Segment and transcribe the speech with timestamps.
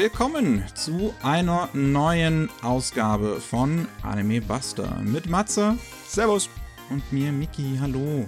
[0.00, 5.76] willkommen zu einer neuen Ausgabe von Anime Buster mit Matze.
[6.06, 6.48] Servus.
[6.88, 7.76] Und mir, Miki.
[7.78, 8.24] Hallo.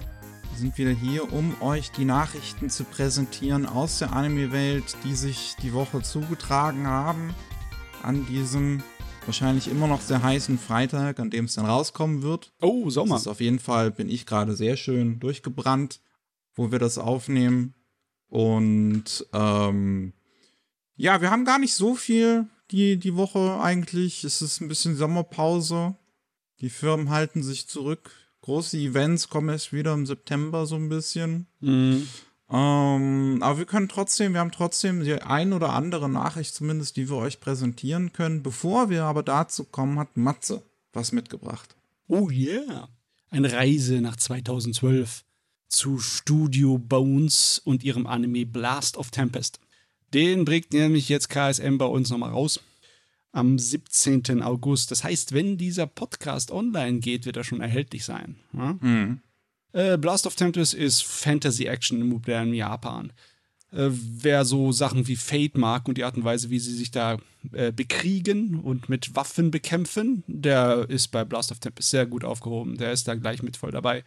[0.51, 5.55] Wir sind wieder hier, um euch die Nachrichten zu präsentieren aus der Anime-Welt, die sich
[5.63, 7.33] die Woche zugetragen haben.
[8.03, 8.83] An diesem
[9.25, 12.53] wahrscheinlich immer noch sehr heißen Freitag, an dem es dann rauskommen wird.
[12.61, 13.15] Oh, Sommer.
[13.15, 16.01] Das ist auf jeden Fall, bin ich gerade sehr schön durchgebrannt,
[16.53, 17.73] wo wir das aufnehmen.
[18.27, 20.13] Und ähm,
[20.95, 24.23] ja, wir haben gar nicht so viel die, die Woche eigentlich.
[24.23, 25.95] Es ist ein bisschen Sommerpause.
[26.59, 28.11] Die Firmen halten sich zurück.
[28.41, 31.47] Große Events kommen erst wieder im September so ein bisschen.
[31.61, 32.07] Mhm.
[32.49, 37.09] Ähm, aber wir können trotzdem, wir haben trotzdem die ein oder andere Nachricht zumindest, die
[37.09, 38.43] wir euch präsentieren können.
[38.43, 41.75] Bevor wir aber dazu kommen, hat Matze was mitgebracht.
[42.07, 42.89] Oh yeah.
[43.29, 45.23] Eine Reise nach 2012
[45.67, 49.59] zu Studio Bones und ihrem Anime Blast of Tempest.
[50.13, 52.59] Den bringt nämlich jetzt KSM bei uns nochmal raus.
[53.31, 54.43] Am 17.
[54.43, 54.91] August.
[54.91, 58.35] Das heißt, wenn dieser Podcast online geht, wird er schon erhältlich sein.
[58.53, 58.77] Ja?
[58.79, 59.21] Mhm.
[59.71, 63.11] Äh, Blast of Tempest ist Fantasy-Action im modernen Japan.
[63.71, 66.91] Äh, wer so Sachen wie Fate mag und die Art und Weise, wie sie sich
[66.91, 67.17] da
[67.51, 72.77] äh, bekriegen und mit Waffen bekämpfen, der ist bei Blast of Tempest sehr gut aufgehoben.
[72.77, 74.03] Der ist da gleich mit voll dabei.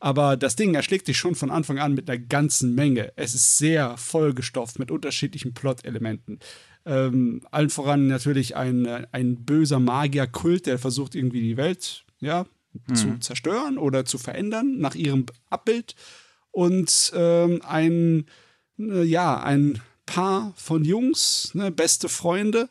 [0.00, 3.12] Aber das Ding erschlägt dich schon von Anfang an mit einer ganzen Menge.
[3.16, 6.38] Es ist sehr vollgestopft mit unterschiedlichen Plot-Elementen.
[6.86, 12.46] Ähm, allen voran natürlich ein, ein böser Magier-Kult, der versucht irgendwie die Welt ja,
[12.88, 12.94] mhm.
[12.94, 15.96] zu zerstören oder zu verändern nach ihrem Abbild.
[16.52, 18.26] Und ähm, ein,
[18.78, 22.70] äh, ja, ein Paar von Jungs, ne, beste Freunde,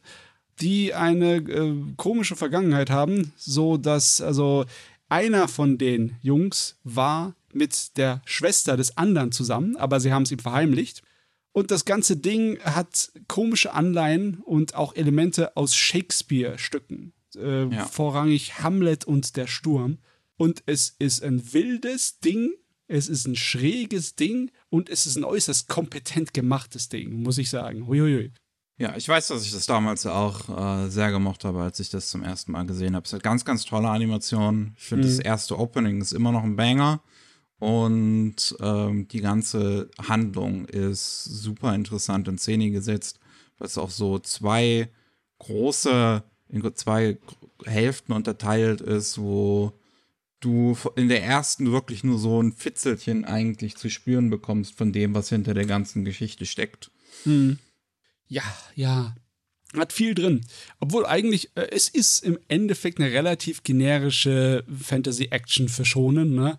[0.60, 4.66] die eine äh, komische Vergangenheit haben, so dass also
[5.10, 10.32] einer von den Jungs war mit der Schwester des anderen zusammen, aber sie haben es
[10.32, 11.02] ihm verheimlicht.
[11.54, 17.14] Und das ganze Ding hat komische Anleihen und auch Elemente aus Shakespeare-Stücken.
[17.36, 17.86] Äh, Ja.
[17.86, 19.98] Vorrangig Hamlet und der Sturm.
[20.38, 22.52] Und es ist ein wildes Ding,
[22.88, 27.50] es ist ein schräges Ding und es ist ein äußerst kompetent gemachtes Ding, muss ich
[27.50, 27.88] sagen.
[27.88, 28.32] Huiuiui.
[28.80, 32.10] Ja, ich weiß, dass ich das damals auch äh, sehr gemocht habe, als ich das
[32.10, 33.06] zum ersten Mal gesehen habe.
[33.06, 34.76] Es hat ganz, ganz tolle Animationen.
[34.78, 37.02] Ich finde, das erste Opening ist immer noch ein Banger.
[37.60, 43.20] Und ähm, die ganze Handlung ist super interessant in Szene gesetzt,
[43.58, 44.90] weil es auch so zwei
[45.40, 47.18] große, in zwei
[47.66, 49.74] Hälften unterteilt ist, wo
[50.40, 55.16] du in der ersten wirklich nur so ein Fitzelchen eigentlich zu spüren bekommst von dem,
[55.16, 56.92] was hinter der ganzen Geschichte steckt.
[58.28, 58.44] Ja,
[58.76, 59.16] ja.
[59.76, 60.46] Hat viel drin.
[60.80, 66.58] Obwohl eigentlich, äh, es ist im Endeffekt eine relativ generische Fantasy-Action für Schonen, ne?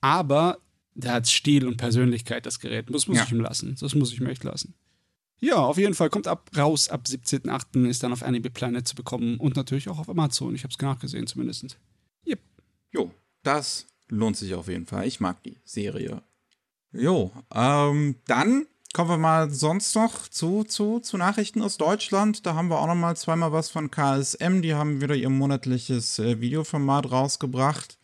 [0.00, 0.58] Aber
[0.94, 2.86] der hat Stil und Persönlichkeit, das Gerät.
[2.90, 3.24] Das muss Ja.
[3.24, 3.76] ich ihm lassen.
[3.80, 4.74] Das muss ich ihm echt lassen.
[5.40, 7.86] Ja, auf jeden Fall kommt ab raus ab 17.8.
[7.88, 10.54] ist dann auf Anime Planet zu bekommen und natürlich auch auf Amazon.
[10.56, 11.78] Ich habe es nachgesehen zumindest.
[12.26, 12.40] Yep.
[12.92, 13.12] Jo,
[13.44, 15.06] das lohnt sich auf jeden Fall.
[15.06, 16.22] Ich mag die Serie.
[16.92, 18.66] Jo, ähm, dann
[18.98, 22.44] kommen wir mal sonst noch zu, zu, zu Nachrichten aus Deutschland.
[22.44, 24.60] Da haben wir auch noch mal zweimal was von KSM.
[24.60, 27.96] Die haben wieder ihr monatliches äh, Videoformat rausgebracht.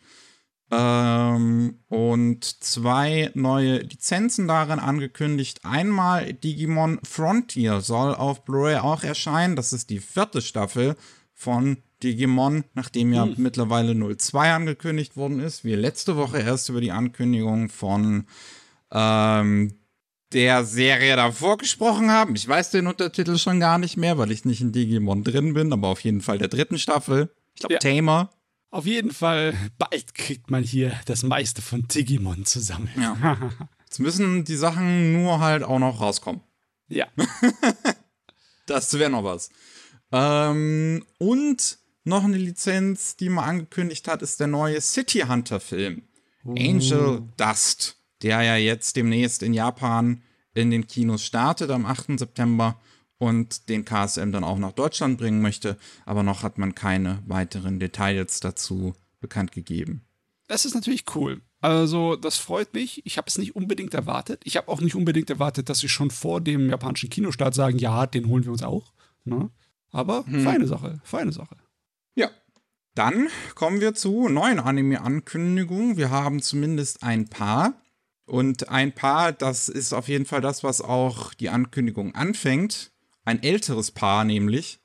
[0.71, 5.65] Ähm, und zwei neue Lizenzen darin angekündigt.
[5.65, 9.57] Einmal Digimon Frontier soll auf Blu-ray auch erscheinen.
[9.57, 10.95] Das ist die vierte Staffel
[11.33, 15.65] von Digimon, nachdem ja mittlerweile 02 angekündigt worden ist.
[15.65, 18.27] Wir letzte Woche erst über die Ankündigung von
[18.93, 19.73] ähm,
[20.35, 22.35] der Serie davor gesprochen haben.
[22.35, 25.73] Ich weiß den Untertitel schon gar nicht mehr, weil ich nicht in Digimon drin bin,
[25.73, 27.33] aber auf jeden Fall der dritten Staffel.
[27.55, 27.79] Ich glaube, Ja.
[27.79, 28.29] Tamer.
[28.69, 32.89] Auf jeden Fall, bald kriegt man hier das meiste von Digimon zusammen.
[32.99, 33.37] Ja.
[33.85, 36.41] Jetzt müssen die Sachen nur halt auch noch rauskommen.
[36.89, 37.07] ja.
[38.67, 39.49] Das wäre noch was.
[40.11, 46.01] Ähm, und noch eine Lizenz, die man angekündigt hat, ist der neue City Hunter Film.
[46.43, 50.23] Angel Dust, der ja jetzt demnächst in Japan
[50.55, 52.17] in den Kinos startet am 8.
[52.17, 52.81] September
[53.19, 55.77] und den KSM dann auch nach Deutschland bringen möchte.
[56.07, 60.01] Aber noch hat man keine weiteren Details dazu bekannt gegeben.
[60.47, 61.41] Das ist natürlich cool.
[61.61, 63.05] Also, das freut mich.
[63.05, 64.41] Ich habe es nicht unbedingt erwartet.
[64.43, 68.07] Ich habe auch nicht unbedingt erwartet, dass sie schon vor dem japanischen Kinostart sagen, ja,
[68.07, 68.91] den holen wir uns auch.
[69.23, 69.51] Ne?
[69.91, 71.57] Aber feine Sache, feine Sache.
[72.15, 72.31] Ja.
[72.95, 75.95] Dann kommen wir zu neuen Anime-Ankündigungen.
[75.95, 77.75] Wir haben zumindest ein paar.
[78.25, 82.91] Und ein paar, das ist auf jeden Fall das, was auch die Ankündigung anfängt.
[83.23, 84.79] Ein älteres Paar nämlich.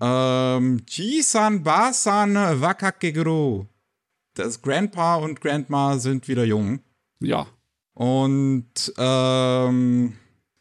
[0.00, 3.66] Ähm, Jisan Basan Wakakeguro.
[4.34, 6.80] Das Grandpa und Grandma sind wieder jung.
[7.20, 7.46] Ja.
[7.94, 10.12] Und ähm,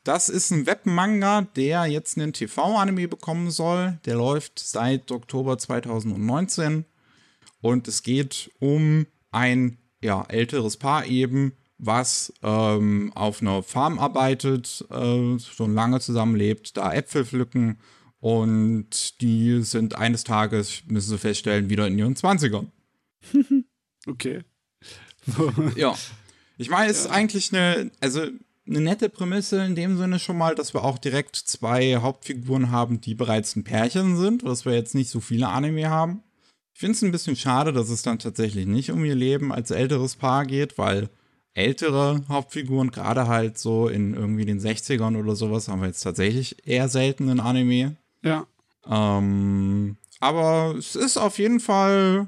[0.05, 3.99] das ist ein Webmanga, der jetzt einen TV-Anime bekommen soll.
[4.05, 6.85] Der läuft seit Oktober 2019.
[7.61, 14.85] Und es geht um ein ja, älteres Paar eben, was ähm, auf einer Farm arbeitet,
[14.89, 17.79] äh, schon lange zusammenlebt, da Äpfel pflücken
[18.19, 22.67] und die sind eines Tages, müssen sie feststellen, wieder in ihren 20ern.
[24.07, 24.41] okay.
[25.75, 25.95] ja.
[26.57, 27.05] Ich meine, es ja.
[27.05, 28.27] ist eigentlich eine, also
[28.67, 33.01] eine nette Prämisse in dem Sinne schon mal, dass wir auch direkt zwei Hauptfiguren haben,
[33.01, 36.23] die bereits ein Pärchen sind, was wir jetzt nicht so viele Anime haben.
[36.73, 39.71] Ich finde es ein bisschen schade, dass es dann tatsächlich nicht um ihr Leben als
[39.71, 41.09] älteres Paar geht, weil
[41.55, 46.67] ältere Hauptfiguren, gerade halt so in irgendwie den 60ern oder sowas, haben wir jetzt tatsächlich
[46.67, 47.95] eher selten in Anime.
[48.21, 48.45] Ja.
[48.87, 52.27] Ähm, aber es ist auf jeden Fall,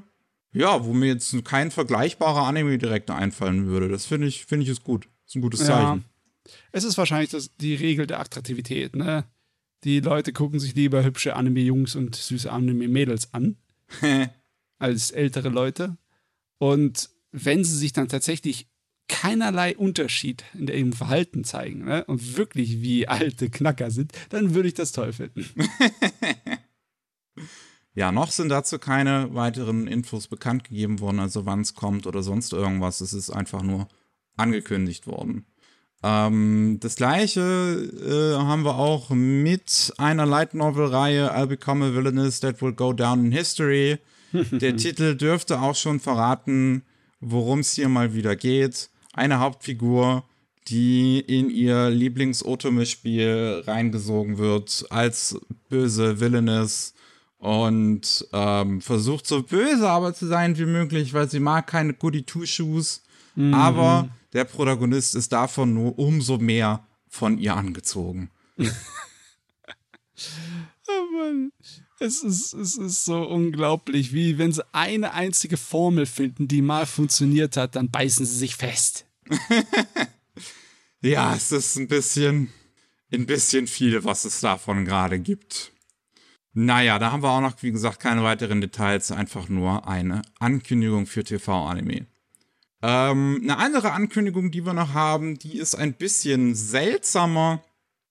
[0.52, 3.88] ja, wo mir jetzt kein vergleichbarer Anime direkt einfallen würde.
[3.88, 5.04] Das finde ich, finde ich ist gut.
[5.04, 6.04] Das ist ein gutes Zeichen.
[6.46, 6.50] Ja.
[6.72, 9.24] Es ist wahrscheinlich das, die Regel der Attraktivität, ne?
[9.84, 13.56] Die Leute gucken sich lieber hübsche Anime-Jungs und süße Anime-Mädels an
[14.78, 15.96] als ältere Leute.
[16.56, 18.67] Und wenn sie sich dann tatsächlich
[19.08, 22.04] keinerlei Unterschied in ihrem Verhalten zeigen ne?
[22.04, 25.44] und wirklich wie alte Knacker sind, dann würde ich das toll finden.
[27.94, 32.22] ja, noch sind dazu keine weiteren Infos bekannt gegeben worden, also wann es kommt oder
[32.22, 33.00] sonst irgendwas.
[33.00, 33.88] Es ist einfach nur
[34.36, 35.46] angekündigt worden.
[36.02, 42.40] Ähm, das gleiche äh, haben wir auch mit einer Light Novel-Reihe I'll Become a Villainous
[42.40, 43.98] That Will Go Down in History.
[44.32, 46.82] Der Titel dürfte auch schon verraten,
[47.20, 50.24] worum es hier mal wieder geht eine Hauptfigur,
[50.68, 55.38] die in ihr Lieblings-Otome-Spiel reingesogen wird als
[55.68, 56.94] böse Villainess
[57.38, 63.02] und ähm, versucht so böse aber zu sein wie möglich, weil sie mag keine Goody-Two-Shoes.
[63.36, 63.54] Mhm.
[63.54, 68.30] Aber der Protagonist ist davon nur umso mehr von ihr angezogen.
[68.58, 68.64] oh
[71.16, 71.52] Mann.
[72.00, 76.86] Es ist, es ist so unglaublich, wie wenn sie eine einzige Formel finden, die mal
[76.86, 79.04] funktioniert hat, dann beißen sie sich fest.
[81.00, 82.52] ja, es ist ein bisschen,
[83.12, 85.72] ein bisschen viel, was es davon gerade gibt.
[86.52, 91.06] Naja, da haben wir auch noch, wie gesagt, keine weiteren Details, einfach nur eine Ankündigung
[91.06, 92.06] für TV-Anime.
[92.82, 97.62] Ähm, eine andere Ankündigung, die wir noch haben, die ist ein bisschen seltsamer.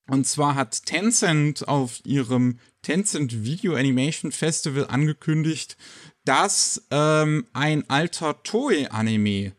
[0.10, 5.76] Und zwar hat Tencent auf ihrem Tencent Video Animation Festival angekündigt,
[6.24, 9.54] dass ähm, ein alter Toei-Anime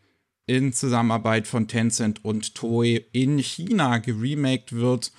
[0.48, 5.12] in Zusammenarbeit von Tencent und Toei in China geremaked wird.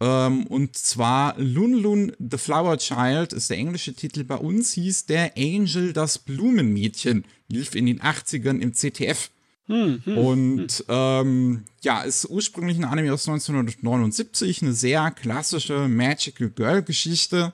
[0.00, 4.24] Ähm, und zwar Lun Lun the Flower Child ist der englische Titel.
[4.24, 7.24] Bei uns hieß der Angel das Blumenmädchen.
[7.48, 9.30] Lief in den 80ern im ZDF.
[9.66, 16.50] Hm, hm, und ähm, ja, ist ursprünglich ein Anime aus 1979, eine sehr klassische Magical
[16.50, 17.52] Girl Geschichte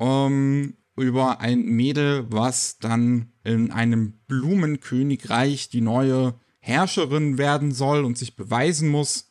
[0.00, 8.16] ähm, über ein Mädel, was dann in einem Blumenkönigreich die neue Herrscherin werden soll und
[8.16, 9.28] sich beweisen muss.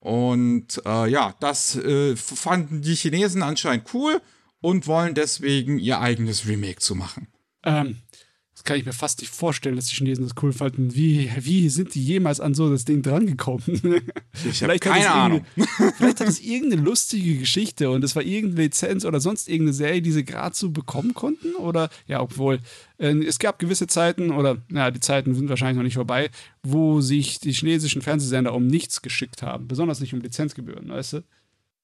[0.00, 4.20] Und äh, ja, das äh, fanden die Chinesen anscheinend cool
[4.60, 7.28] und wollen deswegen ihr eigenes Remake zu machen.
[7.62, 8.02] Ähm,
[8.54, 10.94] das kann ich mir fast nicht vorstellen, dass die Chinesen das cool fanden.
[10.94, 13.62] Wie, wie sind die jemals an so das Ding drangekommen?
[14.48, 15.46] Ich habe keine Ahnung.
[15.96, 20.02] vielleicht hat es irgendeine lustige Geschichte und es war irgendeine Lizenz oder sonst irgendeine Serie,
[20.02, 21.56] die sie gerade so bekommen konnten.
[21.56, 22.60] Oder, ja, obwohl,
[22.98, 26.30] äh, es gab gewisse Zeiten, oder, ja, die Zeiten sind wahrscheinlich noch nicht vorbei,
[26.62, 29.66] wo sich die chinesischen Fernsehsender um nichts geschickt haben.
[29.66, 31.24] Besonders nicht um Lizenzgebühren, weißt du?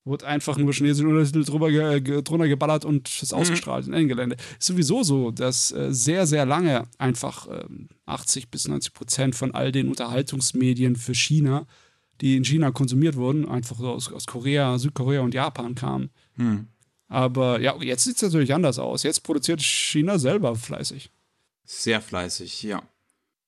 [0.04, 3.38] Wurde einfach nur chinesische Untertitel drüber ge drunter geballert und ist mhm.
[3.38, 4.36] ausgestrahlt in Gelände.
[4.58, 7.64] Ist sowieso so, dass äh, sehr, sehr lange einfach äh,
[8.06, 11.66] 80 bis 90 Prozent von all den Unterhaltungsmedien für China,
[12.20, 16.10] die in China konsumiert wurden, einfach so aus, aus Korea, Südkorea und Japan kamen.
[16.36, 16.68] Mhm.
[17.08, 19.02] Aber ja, jetzt sieht es natürlich anders aus.
[19.02, 21.10] Jetzt produziert China selber fleißig.
[21.64, 22.82] Sehr fleißig, ja.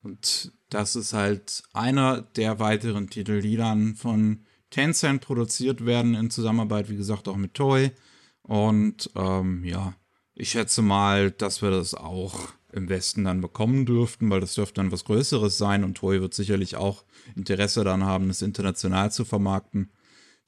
[0.02, 6.30] Und das ist halt einer der weiteren Titel, die dann von Tencent produziert werden in
[6.30, 7.92] Zusammenarbeit, wie gesagt, auch mit Toei.
[8.42, 9.94] Und ähm, ja,
[10.34, 14.76] ich schätze mal, dass wir das auch im Westen dann bekommen dürften, weil das dürfte
[14.76, 17.04] dann was Größeres sein und Toei wird sicherlich auch
[17.36, 19.92] Interesse daran haben, das international zu vermarkten.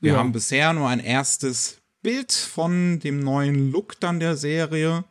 [0.00, 0.18] Wir ja.
[0.18, 5.04] haben bisher nur ein erstes Bild von dem neuen Look dann der Serie,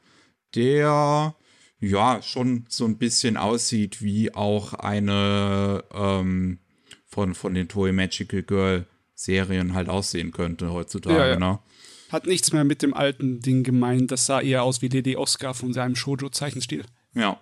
[0.55, 1.35] der
[1.79, 6.59] ja schon so ein bisschen aussieht wie auch eine ähm,
[7.05, 8.87] von, von den Toei Magical Girl
[9.23, 11.17] Serien halt aussehen könnte heutzutage.
[11.17, 11.39] Ja, ja.
[11.39, 11.59] Ne?
[12.11, 14.11] Hat nichts mehr mit dem alten Ding gemeint.
[14.11, 16.85] Das sah eher aus wie Lady Oscar von seinem Shoujo-Zeichenstil.
[17.13, 17.39] Ja.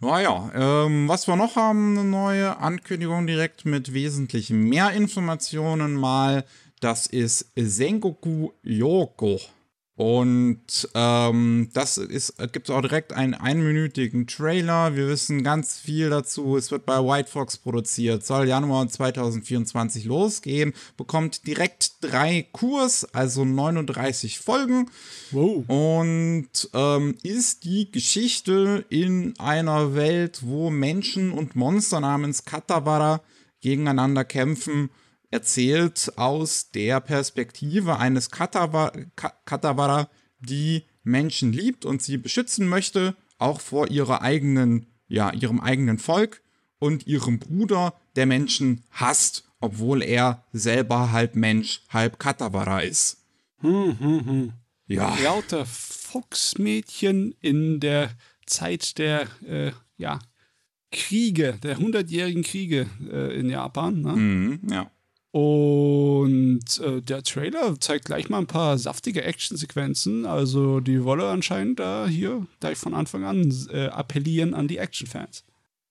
[0.00, 6.44] Naja, ähm, was wir noch haben, eine neue Ankündigung direkt mit wesentlich mehr Informationen mal.
[6.80, 9.40] Das ist Sengoku Yoko.
[9.98, 14.94] Und ähm, das ist, gibt auch direkt einen einminütigen Trailer.
[14.94, 16.56] Wir wissen ganz viel dazu.
[16.56, 23.44] Es wird bei White Fox produziert, soll Januar 2024 losgehen, bekommt direkt drei Kurs, also
[23.44, 24.88] 39 Folgen.
[25.32, 25.64] Wow.
[25.66, 33.20] Und ähm, ist die Geschichte in einer Welt, wo Menschen und Monster namens Katawara
[33.60, 34.90] gegeneinander kämpfen
[35.30, 40.08] erzählt aus der Perspektive eines Katawara,
[40.40, 46.42] die Menschen liebt und sie beschützen möchte, auch vor ihrer eigenen, ja, ihrem eigenen Volk
[46.78, 53.24] und ihrem Bruder, der Menschen hasst, obwohl er selber halb Mensch, halb Katawara ist.
[53.58, 54.52] Hm, hm, hm.
[54.86, 55.14] Ja.
[55.22, 58.10] Lauter Fuchsmädchen in der
[58.46, 60.18] Zeit der, äh, ja,
[60.90, 64.00] Kriege, der hundertjährigen Kriege äh, in Japan.
[64.00, 64.12] Ne?
[64.12, 64.90] Mhm, ja.
[65.30, 70.24] Und äh, der Trailer zeigt gleich mal ein paar saftige Actionsequenzen.
[70.24, 75.44] Also die wolle anscheinend da hier gleich von Anfang an äh, appellieren an die Actionfans.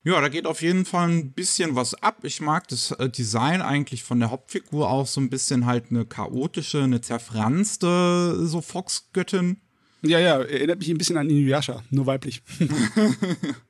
[0.03, 2.19] Ja, da geht auf jeden Fall ein bisschen was ab.
[2.23, 6.05] Ich mag das äh, Design eigentlich von der Hauptfigur auch so ein bisschen halt eine
[6.05, 9.57] chaotische, eine zerfranste so Fox-Göttin.
[10.03, 12.41] Ja, ja, erinnert mich ein bisschen an Inuyasha, nur weiblich.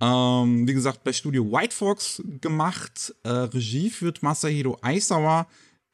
[0.00, 3.14] Ähm, wie gesagt, bei Studio White Fox gemacht.
[3.22, 5.46] Äh, Regie führt Masahiro Aisawa,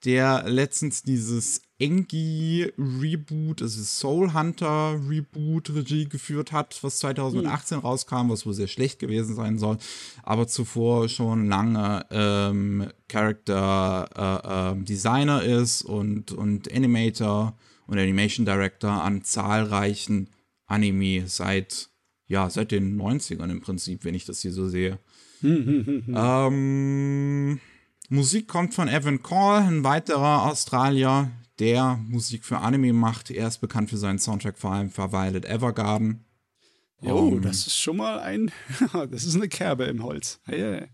[0.05, 7.85] der letztens dieses Engi-Reboot, also Soul Hunter Reboot Regie geführt hat, was 2018 mhm.
[7.85, 9.79] rauskam, was wohl sehr schlecht gewesen sein soll,
[10.23, 18.45] aber zuvor schon lange ähm, Character äh, äh, Designer ist und, und Animator und Animation
[18.47, 20.29] Director an zahlreichen
[20.67, 21.90] Anime seit
[22.31, 25.01] ja, seit den 90ern im Prinzip, wenn ich das hier so sehe.
[26.15, 27.59] ähm,
[28.09, 33.33] Musik kommt von Evan Call, ein weiterer Australier, der Musik für Anime macht.
[33.33, 36.25] Er ist bekannt für seinen Soundtrack vor allem für Violet Evergarden.
[37.03, 38.53] Oh, um, das ist schon mal ein,
[39.11, 40.39] das ist eine Kerbe im Holz.
[40.45, 40.87] Hey,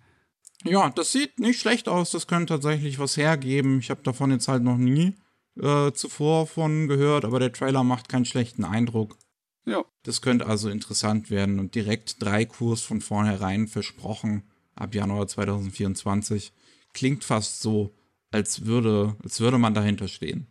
[0.64, 2.12] Ja, das sieht nicht schlecht aus.
[2.12, 3.81] Das könnte tatsächlich was hergeben.
[3.81, 5.12] Ich habe davon jetzt halt noch nie
[5.61, 9.19] äh, zuvor von gehört, aber der Trailer macht keinen schlechten Eindruck.
[9.67, 9.85] Ja.
[10.05, 14.45] Das könnte also interessant werden und direkt drei Kurs von vornherein versprochen
[14.75, 16.53] ab Januar 2024.
[16.93, 17.95] Klingt fast so,
[18.31, 20.47] als würde, als würde man dahinter stehen.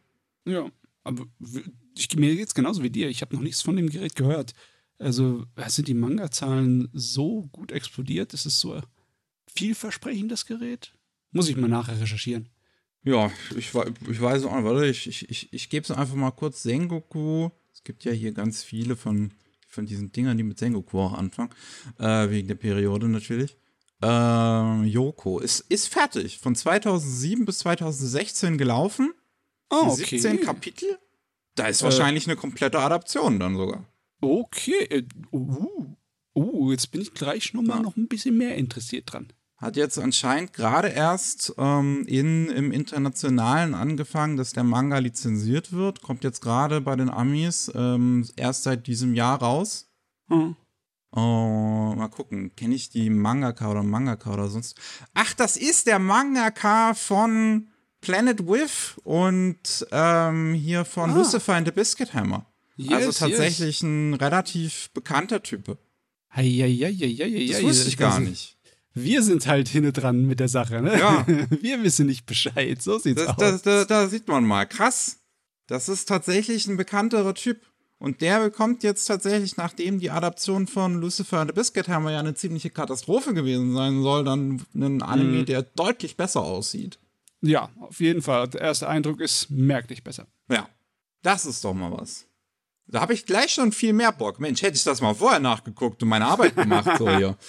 [0.45, 0.69] Ja,
[1.03, 1.25] aber
[1.97, 3.09] ich, mir geht's genauso wie dir.
[3.09, 4.53] Ich habe noch nichts von dem Gerät gehört.
[4.97, 8.33] Also sind die Manga-Zahlen so gut explodiert?
[8.33, 8.81] Ist es so
[9.47, 10.93] vielversprechend, das Gerät?
[11.31, 12.49] Muss ich mal nachher recherchieren.
[13.03, 14.65] Ja, ich, ich weiß auch nicht.
[14.65, 16.63] Warte, ich, ich, ich, ich gebe es einfach mal kurz.
[16.63, 17.49] Sengoku
[17.83, 19.31] gibt ja hier ganz viele von,
[19.67, 21.51] von diesen Dingern, die mit Sengoku auch anfangen.
[21.99, 23.57] Äh, wegen der Periode natürlich.
[24.01, 26.39] Ähm, Yoko ist, ist fertig.
[26.39, 29.13] Von 2007 bis 2016 gelaufen.
[29.69, 30.17] Oh, okay.
[30.19, 30.99] 17 Kapitel.
[31.55, 33.85] Da ist äh, wahrscheinlich eine komplette Adaption dann sogar.
[34.21, 35.07] Okay.
[35.31, 35.95] Uh,
[36.35, 37.83] uh, jetzt bin ich gleich nochmal ja.
[37.83, 39.31] noch ein bisschen mehr interessiert dran
[39.65, 46.01] hat jetzt anscheinend gerade erst ähm, in, im Internationalen angefangen, dass der Manga lizenziert wird.
[46.01, 49.89] Kommt jetzt gerade bei den Amis ähm, erst seit diesem Jahr raus.
[50.29, 50.55] Hm.
[51.11, 54.79] Oh, mal gucken, kenne ich die Mangaka oder Mangaka oder sonst.
[55.13, 57.69] Ach, das ist der Mangaka von
[58.01, 61.15] Planet With und ähm, hier von ah.
[61.15, 62.45] Lucifer and the Biscuit Hammer.
[62.75, 63.83] Yes, also tatsächlich yes.
[63.83, 65.77] ein relativ bekannter Typ.
[66.35, 68.54] Hei, hei, hei, das wusste ich gar nicht
[68.95, 70.97] wir sind halt hinne dran mit der Sache, ne?
[70.97, 71.27] Ja.
[71.61, 72.81] Wir wissen nicht Bescheid.
[72.81, 73.61] So sieht's das, aus.
[73.61, 74.65] Da, da, da sieht man mal.
[74.65, 75.19] Krass.
[75.67, 77.61] Das ist tatsächlich ein bekannterer Typ.
[77.97, 82.19] Und der bekommt jetzt tatsächlich, nachdem die Adaption von Lucifer and the Biscuit Hammer ja
[82.19, 85.45] eine ziemliche Katastrophe gewesen sein soll, dann einen Anime, mhm.
[85.45, 86.97] der deutlich besser aussieht.
[87.41, 88.47] Ja, auf jeden Fall.
[88.49, 90.27] Der erste Eindruck ist merklich besser.
[90.49, 90.69] Ja.
[91.21, 92.27] Das ist doch mal was.
[92.87, 94.39] Da habe ich gleich schon viel mehr Bock.
[94.39, 97.35] Mensch, hätte ich das mal vorher nachgeguckt und meine Arbeit gemacht, so hier.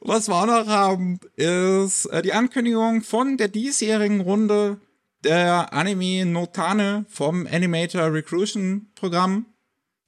[0.00, 4.80] Was wir auch noch haben, ist äh, die Ankündigung von der diesjährigen Runde
[5.24, 9.46] der Anime Notane vom Animator Recruition Programm,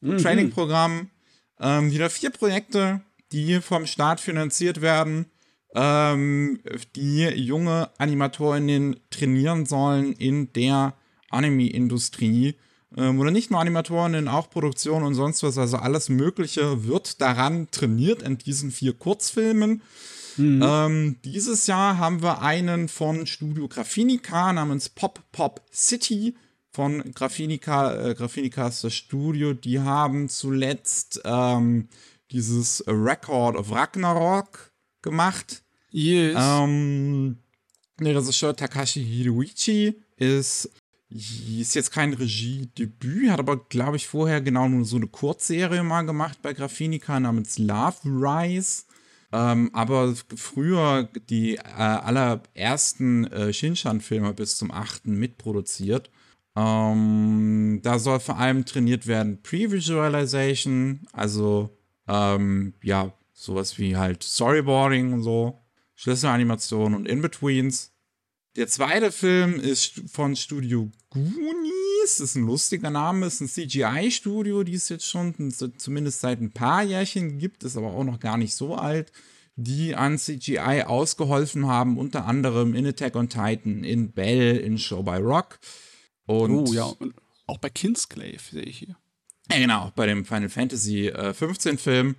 [0.00, 0.18] mhm.
[0.18, 1.10] Training Programm.
[1.58, 3.00] Ähm, wieder vier Projekte,
[3.32, 5.26] die vom Staat finanziert werden,
[5.74, 6.60] ähm,
[6.94, 10.94] die junge Animatorinnen trainieren sollen in der
[11.30, 12.54] Anime-Industrie.
[12.96, 15.58] Ähm, oder nicht nur Animatoren, auch Produktion und sonst was.
[15.58, 19.82] Also alles Mögliche wird daran trainiert in diesen vier Kurzfilmen.
[20.36, 20.62] Mhm.
[20.62, 26.36] Ähm, dieses Jahr haben wir einen von Studio Graphinica namens Pop Pop City.
[26.70, 29.54] Von Graphinica, äh, ist das Studio.
[29.54, 31.88] Die haben zuletzt ähm,
[32.30, 35.62] dieses Record of Ragnarok gemacht.
[35.90, 36.36] Yes.
[36.38, 37.38] Ähm,
[37.98, 40.70] Der Regisseur Takashi Hiroichi ist,
[41.08, 46.02] ist jetzt kein Regiedebüt, hat aber, glaube ich, vorher genau nur so eine Kurzserie mal
[46.02, 48.84] gemacht bei Graphinica namens Love Rise.
[49.32, 56.10] Ähm, aber früher die äh, allerersten äh, Shinshan-Filme bis zum achten mitproduziert.
[56.56, 61.76] Ähm, da soll vor allem trainiert werden Pre-Visualization, also
[62.08, 65.60] ähm, ja, sowas wie halt Storyboarding und so,
[65.96, 67.95] Schlüsselanimation und In-Betweens.
[68.56, 71.72] Der zweite Film ist von Studio Goonies.
[72.02, 76.52] Das ist ein lustiger Name, ist ein CGI-Studio, die es jetzt schon zumindest seit ein
[76.52, 79.12] paar Jährchen gibt, ist aber auch noch gar nicht so alt,
[79.56, 85.02] die an CGI ausgeholfen haben, unter anderem in Attack on Titan, in Bell, in Show
[85.02, 85.58] by Rock.
[86.24, 87.14] Und oh ja, und
[87.46, 88.96] auch bei Kinsglaive sehe ich hier.
[89.50, 92.16] Ja, genau, bei dem Final Fantasy äh, 15 Film.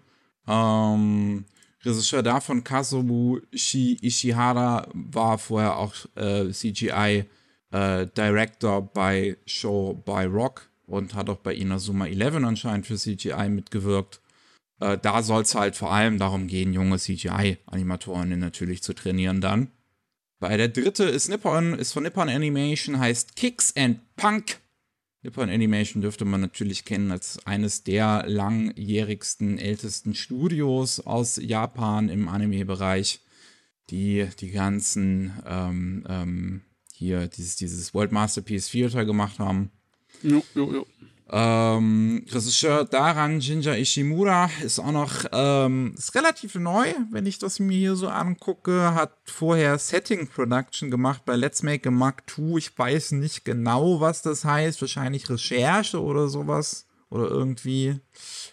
[0.47, 1.45] Ähm,
[1.87, 7.25] Regisseur davon, Kazumu Shi Ishihara, war vorher auch äh, CGI
[7.71, 13.49] äh, Director bei Show by Rock und hat auch bei Inazuma 11 anscheinend für CGI
[13.49, 14.21] mitgewirkt.
[14.79, 19.71] Äh, da soll es halt vor allem darum gehen, junge CGI-Animatoren natürlich zu trainieren dann.
[20.39, 24.59] Bei der dritte ist Nippon, ist von Nippon Animation, heißt Kicks and Punk.
[25.23, 32.27] Nippon Animation dürfte man natürlich kennen als eines der langjährigsten, ältesten Studios aus Japan im
[32.27, 33.21] Anime-Bereich,
[33.89, 36.61] die die ganzen ähm, ähm,
[36.93, 39.71] hier dieses, dieses World Masterpiece Theater gemacht haben.
[40.23, 40.87] Jo, jo, jo.
[41.29, 47.59] Ähm, Regisseur daran, Jinja Ishimura, ist auch noch, ähm, ist relativ neu, wenn ich das
[47.59, 48.93] mir hier so angucke.
[48.93, 52.57] Hat vorher Setting Production gemacht bei Let's Make a Mark II.
[52.57, 54.79] Ich weiß nicht genau, was das heißt.
[54.79, 56.85] Wahrscheinlich Recherche oder sowas.
[57.09, 57.99] Oder irgendwie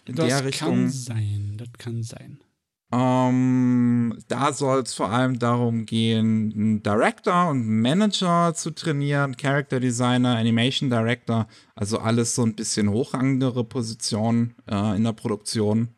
[0.05, 0.85] in das der Richtung.
[0.85, 2.39] Das kann sein, das kann sein.
[2.91, 9.79] Ähm, da soll es vor allem darum gehen, einen Director und Manager zu trainieren, Character
[9.79, 15.89] Designer, Animation Director, also alles so ein bisschen hochrangigere Positionen äh, in der Produktion.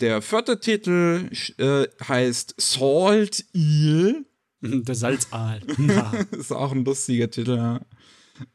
[0.00, 4.24] Der vierte Titel äh, heißt Salt Eel.
[4.62, 5.60] Der Salzaal.
[6.32, 7.80] ist auch ein lustiger Titel, ja.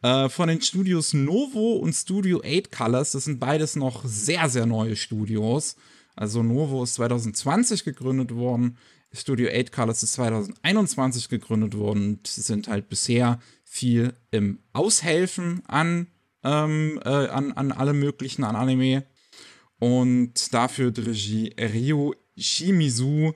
[0.02, 3.12] Äh, von den Studios Novo und Studio 8 Colors.
[3.12, 5.76] Das sind beides noch sehr, sehr neue Studios.
[6.16, 8.78] Also Novo ist 2020 gegründet worden,
[9.12, 16.08] Studio 8 Colors ist 2021 gegründet worden und sind halt bisher viel im Aushelfen an,
[16.44, 19.06] ähm, äh, an, an alle möglichen, an Anime.
[19.80, 23.34] Und dafür die Regie Ryo Shimizu,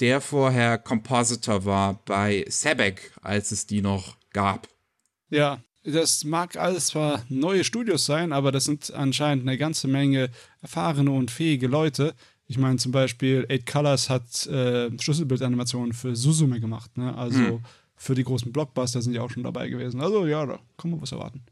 [0.00, 4.68] der vorher Compositor war bei Sebek, als es die noch gab.
[5.30, 10.30] Ja, das mag alles zwar neue Studios sein, aber das sind anscheinend eine ganze Menge
[10.60, 12.14] erfahrene und fähige Leute.
[12.46, 16.96] Ich meine zum Beispiel, Eight Colors hat äh, Schlüsselbildanimationen für Suzume gemacht.
[16.96, 17.14] Ne?
[17.16, 17.60] Also hm.
[17.96, 20.00] für die großen Blockbuster sind die auch schon dabei gewesen.
[20.00, 21.42] Also ja, da kann man was erwarten.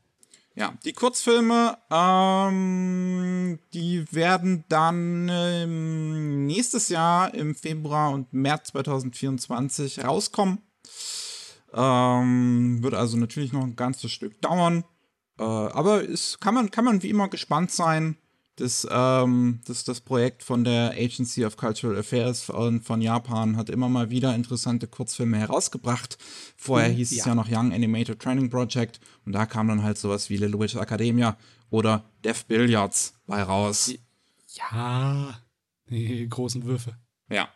[0.54, 10.02] Ja, die Kurzfilme, ähm, die werden dann ähm, nächstes Jahr im Februar und März 2024
[10.02, 10.62] rauskommen.
[11.76, 14.84] Ähm, wird also natürlich noch ein ganzes Stück dauern.
[15.38, 18.16] Äh, aber es kann man, kann man wie immer gespannt sein.
[18.56, 23.68] Das, ähm, das, das Projekt von der Agency of Cultural Affairs von, von Japan hat
[23.68, 26.16] immer mal wieder interessante Kurzfilme herausgebracht.
[26.56, 27.18] Vorher hieß ja.
[27.18, 30.58] es ja noch Young Animated Training Project und da kam dann halt sowas wie Little
[30.58, 31.36] Witch Academia
[31.68, 33.92] oder Death Billiards bei raus.
[34.54, 35.38] Ja,
[35.90, 36.96] die großen Würfe.
[37.28, 37.50] Ja.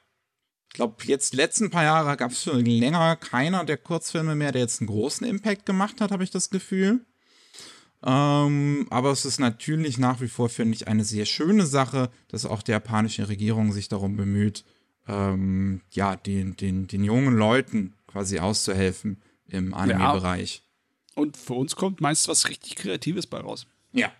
[0.70, 4.52] Ich glaube, jetzt die letzten paar Jahre gab es schon länger keiner der Kurzfilme mehr,
[4.52, 7.04] der jetzt einen großen Impact gemacht hat, habe ich das Gefühl.
[8.04, 12.46] Ähm, aber es ist natürlich nach wie vor, finde ich, eine sehr schöne Sache, dass
[12.46, 14.64] auch die japanische Regierung sich darum bemüht,
[15.08, 20.62] ähm, ja, den, den, den jungen Leuten quasi auszuhelfen im Anime-Bereich.
[21.16, 21.22] Ja.
[21.22, 23.66] Und für uns kommt meist was richtig Kreatives bei raus.
[23.92, 24.12] Ja,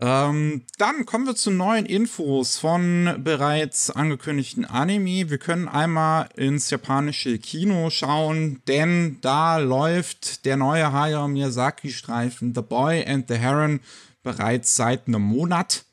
[0.00, 5.30] ähm, dann kommen wir zu neuen Infos von bereits angekündigten Anime.
[5.30, 12.62] Wir können einmal ins japanische Kino schauen, denn da läuft der neue Hayao Miyazaki-Streifen The
[12.62, 13.80] Boy and the Heron
[14.22, 15.84] bereits seit einem Monat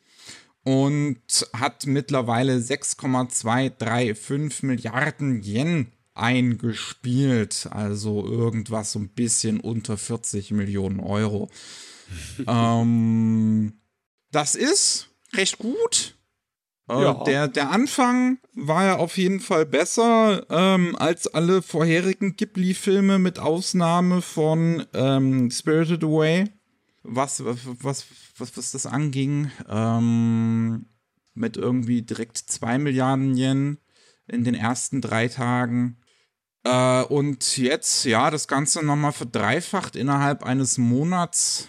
[0.63, 1.19] und
[1.53, 11.49] hat mittlerweile 6,235 Milliarden Yen eingespielt, also irgendwas so ein bisschen unter 40 Millionen Euro.
[12.47, 13.73] ähm,
[14.31, 16.15] das ist recht gut.
[16.89, 17.23] Äh, ja.
[17.23, 23.37] der, der Anfang war ja auf jeden Fall besser ähm, als alle vorherigen Ghibli-Filme, mit
[23.39, 26.45] Ausnahme von ähm, Spirited Away.
[27.03, 30.87] Was, was, was, was, das anging, ähm,
[31.33, 33.77] mit irgendwie direkt 2 Milliarden Yen
[34.27, 35.97] in den ersten drei Tagen.
[36.63, 41.67] Äh, und jetzt, ja, das Ganze nochmal verdreifacht innerhalb eines Monats.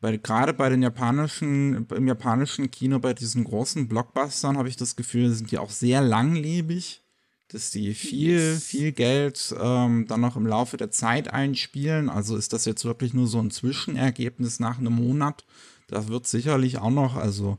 [0.00, 4.94] Bei, gerade bei den japanischen, im japanischen Kino, bei diesen großen Blockbustern, habe ich das
[4.94, 7.02] Gefühl, sind die auch sehr langlebig,
[7.48, 8.64] dass die viel, yes.
[8.64, 12.10] viel Geld ähm, dann noch im Laufe der Zeit einspielen.
[12.10, 15.44] Also ist das jetzt wirklich nur so ein Zwischenergebnis nach einem Monat.
[15.88, 17.58] Das wird sicherlich auch noch, also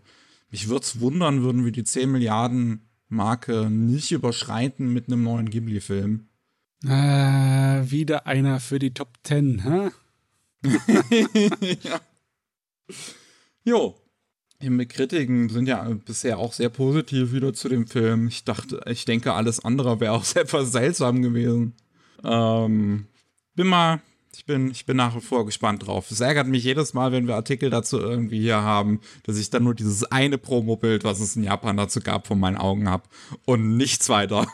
[0.49, 5.49] mich würde es wundern, würden wir die 10 Milliarden Marke nicht überschreiten mit einem neuen
[5.49, 6.27] Ghibli-Film.
[6.85, 6.87] Äh,
[7.91, 9.89] wieder einer für die Top 10, hä?
[11.83, 11.99] ja.
[13.63, 13.95] Jo.
[14.61, 18.27] Die Kritiken sind ja bisher auch sehr positiv wieder zu dem Film.
[18.27, 21.75] Ich dachte, ich denke, alles andere wäre auch etwas seltsam gewesen.
[22.23, 23.07] Ähm,
[23.55, 24.01] bin mal
[24.39, 26.11] ich bin, ich bin nach wie vor gespannt drauf.
[26.11, 29.63] Es ärgert mich jedes Mal, wenn wir Artikel dazu irgendwie hier haben, dass ich dann
[29.63, 33.03] nur dieses eine Promo-Bild, was es in Japan dazu gab, vor meinen Augen habe
[33.45, 34.47] und nichts weiter.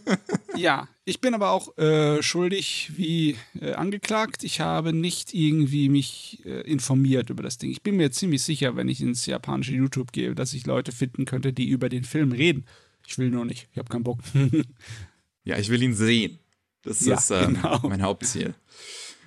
[0.56, 4.44] ja, ich bin aber auch äh, schuldig wie äh, angeklagt.
[4.44, 7.70] Ich habe nicht irgendwie mich äh, informiert über das Ding.
[7.70, 11.24] Ich bin mir ziemlich sicher, wenn ich ins japanische YouTube gehe, dass ich Leute finden
[11.24, 12.66] könnte, die über den Film reden.
[13.06, 13.68] Ich will nur nicht.
[13.72, 14.18] Ich habe keinen Bock.
[15.44, 16.38] ja, ich will ihn sehen.
[16.82, 17.80] Das ja, ist ähm, genau.
[17.88, 18.54] mein Hauptziel.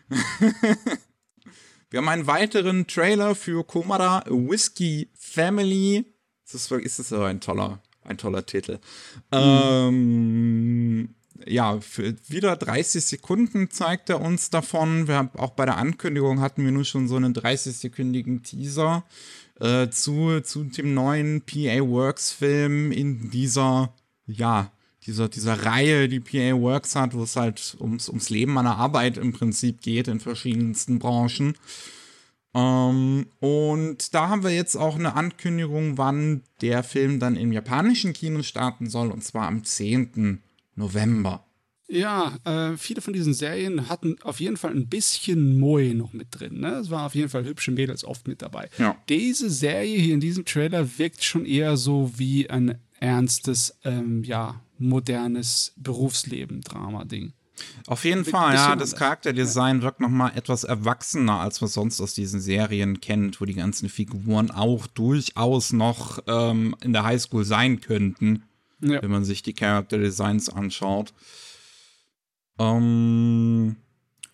[1.90, 6.06] Wir haben einen weiteren Trailer für Komada Whiskey Family.
[6.46, 8.80] Das ist, ist das ein toller, ein toller Titel.
[9.32, 9.40] Mhm.
[9.40, 11.16] Ähm,
[11.48, 15.08] ja, für wieder 30 Sekunden zeigt er uns davon.
[15.08, 19.04] Wir haben auch bei der Ankündigung hatten wir nur schon so einen 30-sekündigen Teaser
[19.60, 23.94] äh, zu, zu dem neuen PA Works Film in dieser,
[24.26, 24.72] ja,
[25.06, 28.78] dieser, dieser Reihe, die PA Works hat, wo es halt ums, ums Leben an der
[28.78, 31.56] Arbeit im Prinzip geht in verschiedensten Branchen.
[32.54, 38.14] Ähm, und da haben wir jetzt auch eine Ankündigung, wann der Film dann im japanischen
[38.14, 40.42] Kino starten soll, und zwar am 10.
[40.76, 41.46] November.
[41.92, 46.28] Ja, äh, viele von diesen Serien hatten auf jeden Fall ein bisschen Moe noch mit
[46.32, 46.62] drin.
[46.62, 46.76] Ne?
[46.76, 48.70] Es war auf jeden Fall hübsche Mädels oft mit dabei.
[48.78, 48.96] Ja.
[49.10, 54.62] Diese Serie hier in diesem Trailer wirkt schon eher so wie ein ernstes, ähm, ja,
[54.78, 57.34] modernes Berufsleben-Drama-Ding.
[57.88, 58.76] Auf jeden Fall, ja.
[58.76, 59.84] Das Charakterdesign ja.
[59.84, 64.50] wirkt nochmal etwas erwachsener, als man sonst aus diesen Serien kennt, wo die ganzen Figuren
[64.50, 68.44] auch durchaus noch ähm, in der Highschool sein könnten,
[68.82, 69.02] ja.
[69.02, 71.14] wenn man sich die Charakterdesigns anschaut.
[72.60, 73.78] Ähm,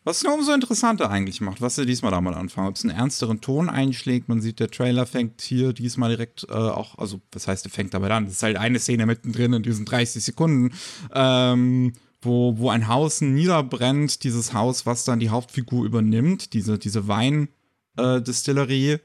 [0.08, 2.70] was es nur umso interessanter eigentlich macht, was sie diesmal damit anfangen.
[2.70, 6.54] Ob es einen ernsteren Ton einschlägt, man sieht, der Trailer fängt hier diesmal direkt äh,
[6.54, 8.24] auch, also was heißt, der fängt dabei an?
[8.24, 10.74] Das ist halt eine Szene mittendrin in diesen 30 Sekunden,
[11.14, 17.10] ähm, wo, wo ein Haus niederbrennt, dieses Haus, was dann die Hauptfigur übernimmt, diese, diese
[17.10, 19.02] Wein-Distillerie, äh,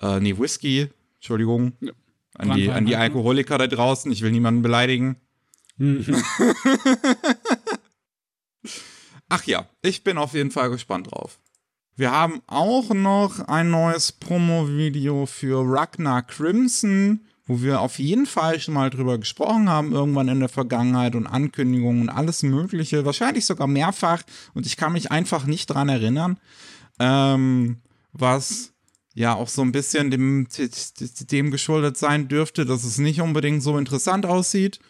[0.00, 1.92] äh, nee, Whisky, Entschuldigung, ja.
[2.36, 5.16] An, die, an die Alkoholiker da draußen, ich will niemanden beleidigen.
[5.76, 6.04] Mhm.
[9.28, 11.38] Ach ja, ich bin auf jeden Fall gespannt drauf.
[11.94, 18.60] Wir haben auch noch ein neues Promo-Video für Ragnar Crimson, wo wir auf jeden Fall
[18.60, 23.44] schon mal drüber gesprochen haben, irgendwann in der Vergangenheit und Ankündigungen und alles Mögliche, wahrscheinlich
[23.44, 24.22] sogar mehrfach
[24.54, 26.38] und ich kann mich einfach nicht dran erinnern,
[26.98, 28.71] ähm, was
[29.14, 30.46] ja auch so ein bisschen dem,
[31.30, 34.80] dem geschuldet sein dürfte, dass es nicht unbedingt so interessant aussieht.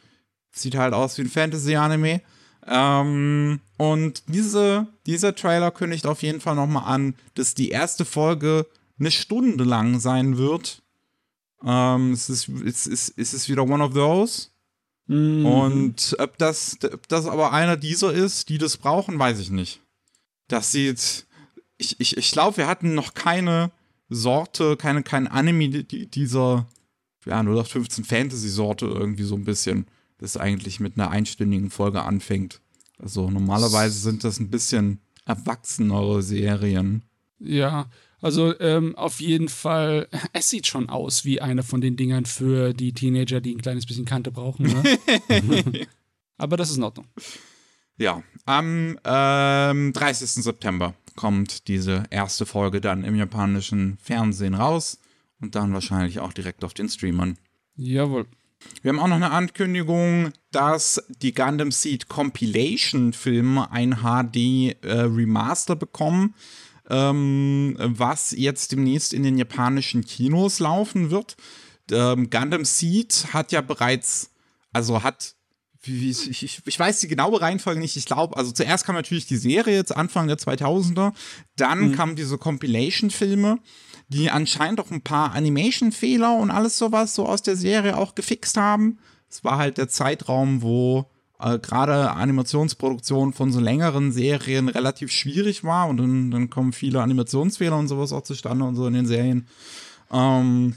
[0.52, 2.20] Sieht halt aus wie ein Fantasy-Anime.
[2.66, 8.66] Ähm, und diese, dieser Trailer kündigt auf jeden Fall nochmal an, dass die erste Folge
[8.98, 10.82] eine Stunde lang sein wird.
[11.64, 14.48] Ähm, es, ist, es, ist, es ist wieder one of those.
[15.06, 15.44] Mhm.
[15.44, 19.80] Und ob das, ob das aber einer dieser ist, die das brauchen, weiß ich nicht.
[20.46, 21.26] Das sieht.
[21.78, 23.72] Ich, ich, ich glaube, wir hatten noch keine
[24.14, 26.66] Sorte, keine, kein Anime dieser
[27.24, 29.86] ja, 0815 Fantasy-Sorte irgendwie so ein bisschen
[30.18, 32.60] das eigentlich mit einer einstündigen Folge anfängt.
[32.98, 37.02] Also normalerweise sind das ein bisschen erwachsenere Serien.
[37.38, 42.24] Ja, also ähm, auf jeden Fall, es sieht schon aus wie eine von den Dingern
[42.24, 44.66] für die Teenager, die ein kleines bisschen Kante brauchen.
[44.66, 44.98] Ne?
[46.38, 47.06] Aber das ist in Ordnung.
[47.98, 50.28] Ja, am ähm, 30.
[50.44, 54.98] September kommt diese erste Folge dann im japanischen Fernsehen raus
[55.40, 57.36] und dann wahrscheinlich auch direkt auf den Streamern.
[57.76, 58.26] Jawohl.
[58.82, 64.36] Wir haben auch noch eine Ankündigung, dass die Gundam Seed Compilation Filme ein HD
[64.84, 66.34] äh, Remaster bekommen,
[66.88, 71.36] ähm, was jetzt demnächst in den japanischen Kinos laufen wird.
[71.90, 74.30] Ähm, Gundam Seed hat ja bereits,
[74.72, 75.34] also hat
[75.84, 77.96] ich, ich, ich, weiß die genaue Reihenfolge nicht.
[77.96, 81.12] Ich glaube, also zuerst kam natürlich die Serie jetzt Anfang der 2000er,
[81.56, 81.92] dann mhm.
[81.96, 83.58] kamen diese Compilation-Filme
[84.12, 88.56] die anscheinend auch ein paar Animation-Fehler und alles sowas so aus der Serie auch gefixt
[88.56, 88.98] haben.
[89.28, 91.06] Es war halt der Zeitraum, wo
[91.38, 97.02] äh, gerade Animationsproduktion von so längeren Serien relativ schwierig war und dann, dann kommen viele
[97.02, 99.48] Animationsfehler und sowas auch zustande und so in den Serien.
[100.10, 100.76] Ähm,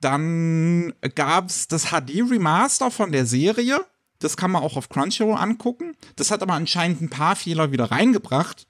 [0.00, 3.84] dann gab es das HD-Remaster von der Serie.
[4.18, 5.94] Das kann man auch auf Crunchyroll angucken.
[6.16, 8.66] Das hat aber anscheinend ein paar Fehler wieder reingebracht.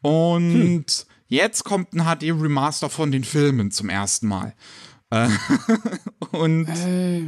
[0.00, 0.84] Und hm.
[1.28, 4.54] jetzt kommt ein HD-Remaster von den Filmen zum ersten Mal.
[5.10, 5.28] Äh,
[6.32, 6.68] und.
[6.68, 7.26] Äh.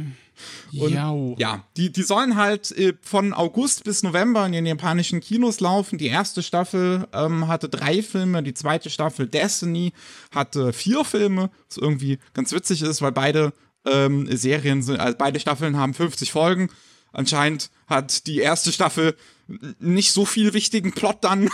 [0.77, 0.91] Und,
[1.39, 5.97] ja, die, die sollen halt äh, von August bis November in den japanischen Kinos laufen.
[5.97, 9.93] Die erste Staffel ähm, hatte drei Filme, die zweite Staffel Destiny
[10.29, 13.51] hatte vier Filme, was irgendwie ganz witzig ist, weil beide
[13.85, 16.69] ähm, Serien sind, also beide Staffeln haben 50 Folgen.
[17.17, 19.17] Anscheinend hat die erste Staffel
[19.79, 21.49] nicht so viel wichtigen Plot dann,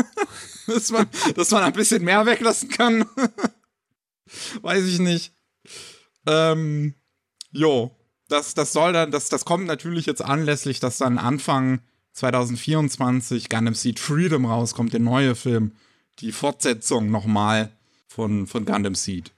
[0.66, 3.06] dass, man, dass man ein bisschen mehr weglassen kann.
[4.62, 5.32] Weiß ich nicht.
[6.26, 6.94] Ähm,
[7.50, 7.94] jo
[8.28, 11.80] das, das soll dann, das, das kommt natürlich jetzt anlässlich, dass dann Anfang
[12.12, 15.72] 2024 Gundam Seed Freedom rauskommt, der neue Film.
[16.20, 17.72] Die Fortsetzung nochmal
[18.06, 19.32] von, von Gundam Seed.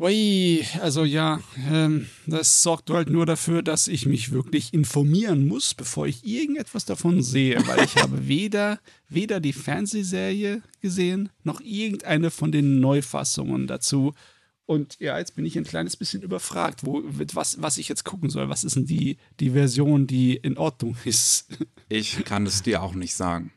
[0.00, 5.72] Ui, also ja, ähm, das sorgt halt nur dafür, dass ich mich wirklich informieren muss,
[5.72, 12.32] bevor ich irgendetwas davon sehe, weil ich habe weder, weder die Fernsehserie gesehen, noch irgendeine
[12.32, 14.14] von den Neufassungen dazu.
[14.66, 18.30] Und ja, jetzt bin ich ein kleines bisschen überfragt, wo, was, was ich jetzt gucken
[18.30, 18.48] soll.
[18.48, 21.46] Was ist denn die, die Version, die in Ordnung ist?
[21.88, 23.52] Ich kann es dir auch nicht sagen.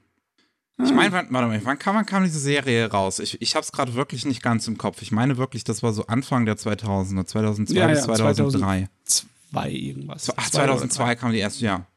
[0.83, 3.17] Ich meine, warte mal, wann kam, wann kam diese Serie raus?
[3.17, 5.01] Ich, ich habe es gerade wirklich nicht ganz im Kopf.
[5.01, 8.89] Ich meine wirklich, das war so Anfang der 2000er, 2002 ja, bis ja, 2003.
[9.05, 10.31] 2002 irgendwas.
[10.35, 11.87] Ach, 2002 kam die erste, ja.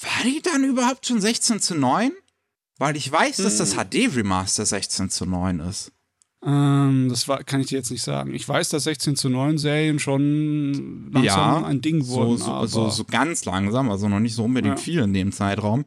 [0.00, 2.12] War die dann überhaupt schon 16 zu 9?
[2.78, 5.92] Weil ich weiß, dass das HD-Remaster 16 zu 9 ist.
[6.44, 8.34] Ähm, das war, kann ich dir jetzt nicht sagen.
[8.34, 12.38] Ich weiß, dass 16 zu 9 Serien schon langsam ja, ein Ding wurden.
[12.38, 14.82] So, so, so, so, ganz langsam, also noch nicht so unbedingt ja.
[14.82, 15.84] viel in dem Zeitraum.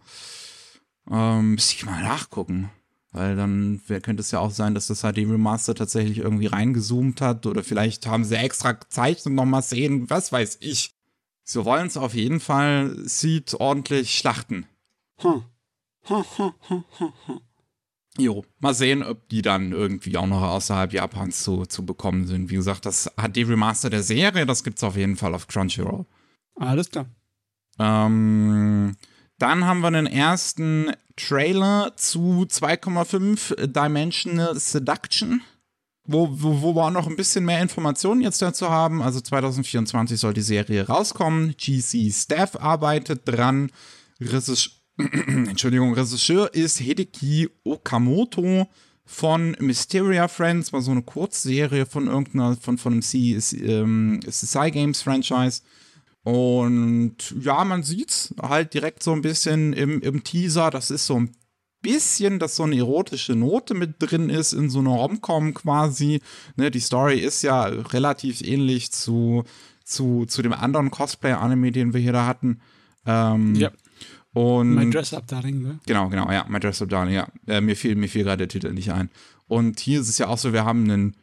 [1.10, 2.70] Ähm, müsste ich mal nachgucken.
[3.12, 7.46] Weil dann könnte es ja auch sein, dass das HD Remaster tatsächlich irgendwie reingezoomt hat
[7.46, 10.92] oder vielleicht haben sie extra Zeit und nochmal sehen, was weiß ich.
[11.44, 14.66] Sie wollen es auf jeden Fall sieht ordentlich schlachten.
[15.20, 15.44] Hm.
[16.04, 17.40] Hm, hm, hm, hm, hm.
[18.18, 22.50] Jo, mal sehen, ob die dann irgendwie auch noch außerhalb Japans zu, zu bekommen sind.
[22.50, 26.06] Wie gesagt, das hat die Remaster der Serie, das gibt's auf jeden Fall auf Crunchyroll.
[26.56, 27.08] Alles klar.
[27.80, 28.96] Ähm,
[29.38, 35.42] dann haben wir den ersten Trailer zu 2,5 Dimensional Seduction,
[36.06, 39.02] wo, wo, wo wir auch noch ein bisschen mehr Informationen jetzt dazu haben.
[39.02, 41.56] Also 2024 soll die Serie rauskommen.
[41.58, 43.72] GC Staff arbeitet dran.
[44.20, 44.72] Regisseur
[45.28, 48.70] Entschuldigung, Regisseur ist Hideki Okamoto
[49.06, 54.72] von Mysteria Friends, war so eine Kurzserie von irgendeiner, von, von einem C, ähm, CSI
[54.72, 55.62] Games Franchise.
[56.26, 60.72] Und ja, man sieht's halt direkt so ein bisschen im, im Teaser.
[60.72, 61.32] Das ist so ein
[61.84, 66.22] bisschen, dass so eine erotische Note mit drin ist in so einer Romcom quasi.
[66.56, 69.44] Ne, die Story ist ja relativ ähnlich zu,
[69.84, 72.60] zu, zu dem anderen Cosplay-Anime, den wir hier da hatten.
[73.06, 73.70] Ähm, ja.
[74.34, 75.80] Und My Dress Up Darling, ne?
[75.86, 77.28] Genau, genau, ja, My Dress Up Darling, ja.
[77.46, 79.12] Äh, mir fiel, mir fiel gerade der Titel nicht ein.
[79.48, 81.16] Und hier ist es ja auch so, wir haben einen,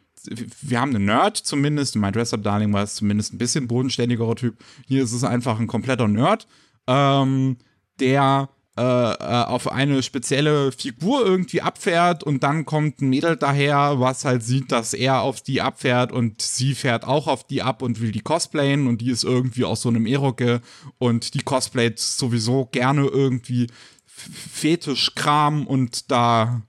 [0.61, 3.67] wir haben einen Nerd zumindest, in My Dress Up Darling war es zumindest ein bisschen
[3.67, 4.57] bodenständigerer Typ.
[4.87, 6.47] Hier ist es einfach ein kompletter Nerd,
[6.87, 7.57] ähm,
[7.99, 13.99] der äh, äh, auf eine spezielle Figur irgendwie abfährt und dann kommt ein Mädel daher,
[13.99, 17.83] was halt sieht, dass er auf die abfährt und sie fährt auch auf die ab
[17.83, 20.61] und will die cosplayen und die ist irgendwie aus so einem Eroke
[20.97, 23.67] und die cosplayt sowieso gerne irgendwie
[24.07, 26.63] Fetischkram und da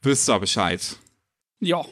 [0.00, 0.96] wisst ihr Bescheid.
[1.60, 1.84] Ja.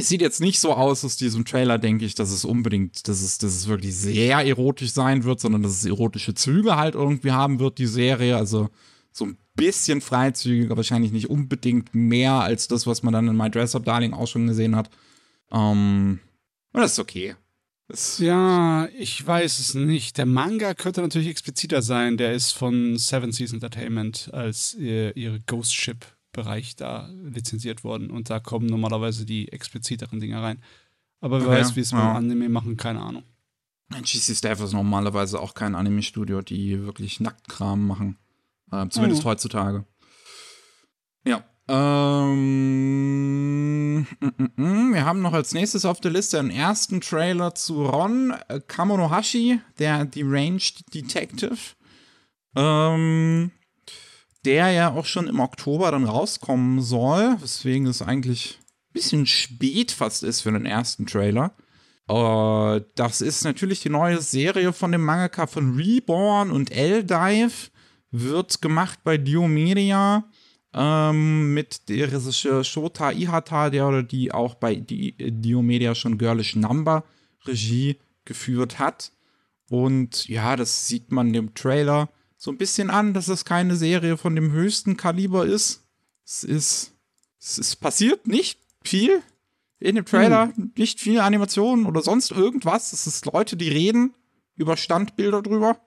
[0.00, 3.20] Es sieht jetzt nicht so aus aus diesem Trailer, denke ich, dass es unbedingt, dass
[3.20, 7.32] es, dass es wirklich sehr erotisch sein wird, sondern dass es erotische Züge halt irgendwie
[7.32, 8.36] haben wird, die Serie.
[8.36, 8.70] Also
[9.12, 13.50] so ein bisschen freizügiger, wahrscheinlich nicht unbedingt mehr als das, was man dann in My
[13.50, 14.90] Dress Up Darling auch schon gesehen hat.
[15.52, 16.20] Ähm,
[16.72, 17.34] und das ist okay.
[17.88, 20.16] Das ja, ich weiß es nicht.
[20.16, 22.16] Der Manga könnte natürlich expliziter sein.
[22.16, 28.10] Der ist von Seven Seas Entertainment als ihr, ihre Ghost Ship Bereich da lizenziert worden
[28.10, 30.62] und da kommen normalerweise die expliziteren Dinge rein.
[31.20, 31.98] Aber wer okay, weiß, wie es ja.
[31.98, 33.24] beim Anime machen, keine Ahnung.
[33.90, 38.18] GC Staff ist normalerweise auch kein Anime-Studio, die wirklich Nacktkram machen.
[38.70, 39.30] Äh, zumindest oh.
[39.30, 39.84] heutzutage.
[41.24, 41.42] Ja.
[41.68, 42.38] Ähm,
[43.98, 44.94] mm, mm, mm.
[44.94, 49.60] Wir haben noch als nächstes auf der Liste einen ersten Trailer zu Ron äh, Kamonohashi,
[49.78, 51.58] der Deranged Detective.
[52.56, 53.50] Ähm,
[54.44, 59.92] der ja auch schon im Oktober dann rauskommen soll, weswegen es eigentlich ein bisschen spät
[59.92, 61.52] fast ist für den ersten Trailer.
[62.08, 67.70] Äh, das ist natürlich die neue Serie von dem Mangaka von Reborn und L-Dive.
[68.12, 70.24] Wird gemacht bei Dio Media
[70.74, 76.56] ähm, mit der Regisseur Shota Ihata, der oder die auch bei Dio Media schon Girlish
[76.56, 77.04] Number
[77.46, 79.12] Regie geführt hat.
[79.68, 82.08] Und ja, das sieht man dem Trailer
[82.42, 85.84] so ein bisschen an, dass es keine Serie von dem höchsten Kaliber ist.
[86.24, 86.92] Es ist,
[87.38, 89.20] es ist passiert nicht viel
[89.78, 90.72] in dem Trailer, hm.
[90.74, 92.94] nicht viel Animation oder sonst irgendwas.
[92.94, 94.14] Es ist Leute, die reden
[94.56, 95.78] über Standbilder drüber.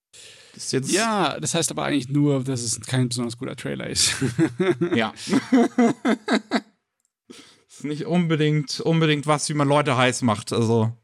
[0.53, 4.13] Das ja, das heißt aber eigentlich nur, dass es kein besonders guter Trailer ist.
[4.93, 5.11] ja.
[7.67, 10.53] ist nicht unbedingt, unbedingt was, wie man Leute heiß macht.
[10.53, 10.95] Also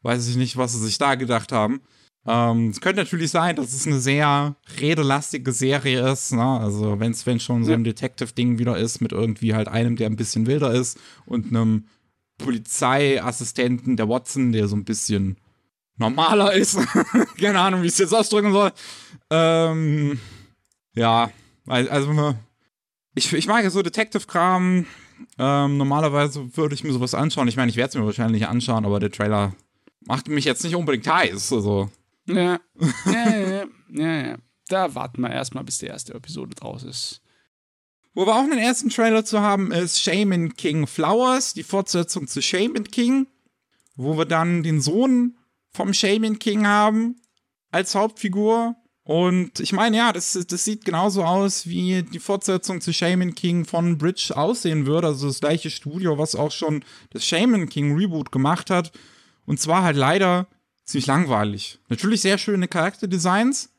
[0.00, 1.82] weiß ich nicht, was sie sich da gedacht haben.
[2.26, 6.32] Ähm, es könnte natürlich sein, dass es eine sehr redelastige Serie ist.
[6.32, 6.42] Ne?
[6.42, 10.16] Also wenn es schon so ein Detective-Ding wieder ist mit irgendwie halt einem, der ein
[10.16, 11.86] bisschen wilder ist und einem
[12.38, 15.36] Polizeiassistenten, der Watson, der so ein bisschen
[15.98, 16.78] normaler ist.
[17.40, 18.72] Keine Ahnung, wie ich es jetzt ausdrücken soll.
[19.30, 20.18] Ähm,
[20.94, 21.30] ja,
[21.66, 22.34] also
[23.14, 24.84] ich, ich mag ja so Detective-Kram.
[25.38, 27.48] Ähm, normalerweise würde ich mir sowas anschauen.
[27.48, 29.54] Ich meine, ich werde es mir wahrscheinlich anschauen, aber der Trailer
[30.00, 31.52] macht mich jetzt nicht unbedingt heiß.
[31.52, 31.90] Also.
[32.26, 32.60] Ja.
[33.06, 34.36] ja, ja, ja, ja.
[34.68, 37.22] Da warten wir erstmal, bis die erste Episode draus ist.
[38.14, 42.40] Wo wir auch einen ersten Trailer zu haben, ist Shaman King Flowers, die Fortsetzung zu
[42.40, 43.26] Shaman King,
[43.94, 45.36] wo wir dann den Sohn
[45.70, 47.20] vom Shaman King haben
[47.70, 48.74] als Hauptfigur.
[49.04, 53.64] Und ich meine, ja, das, das sieht genauso aus, wie die Fortsetzung zu Shaman King
[53.64, 55.08] von Bridge aussehen würde.
[55.08, 58.90] Also das gleiche Studio, was auch schon das Shaman King Reboot gemacht hat.
[59.44, 60.48] Und zwar halt leider
[60.86, 61.78] ziemlich langweilig.
[61.88, 63.70] Natürlich sehr schöne Charakterdesigns,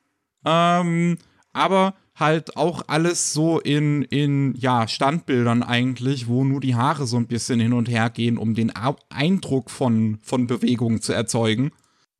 [0.45, 1.17] ähm,
[1.53, 7.17] aber halt auch alles so in, in, ja, Standbildern eigentlich, wo nur die Haare so
[7.17, 8.71] ein bisschen hin und her gehen, um den
[9.09, 11.71] Eindruck von, von Bewegung zu erzeugen.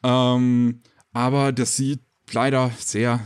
[0.04, 0.82] Ähm,
[1.14, 3.22] aber das sieht leider sehr,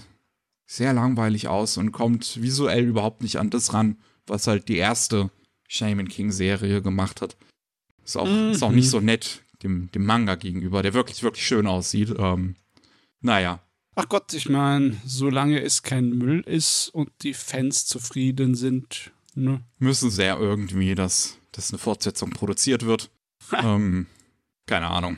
[0.65, 5.29] sehr langweilig aus und kommt visuell überhaupt nicht an das ran, was halt die erste
[5.67, 7.35] Shaman King Serie gemacht hat.
[8.05, 8.51] Ist auch, mhm.
[8.51, 12.13] ist auch nicht so nett dem, dem Manga gegenüber, der wirklich, wirklich schön aussieht.
[12.17, 12.55] Ähm,
[13.21, 13.59] naja.
[13.95, 19.61] Ach Gott, ich meine, solange es kein Müll ist und die Fans zufrieden sind, ne?
[19.79, 23.11] Müssen sie ja irgendwie, dass, dass eine Fortsetzung produziert wird.
[23.53, 24.07] ähm,
[24.65, 25.17] keine Ahnung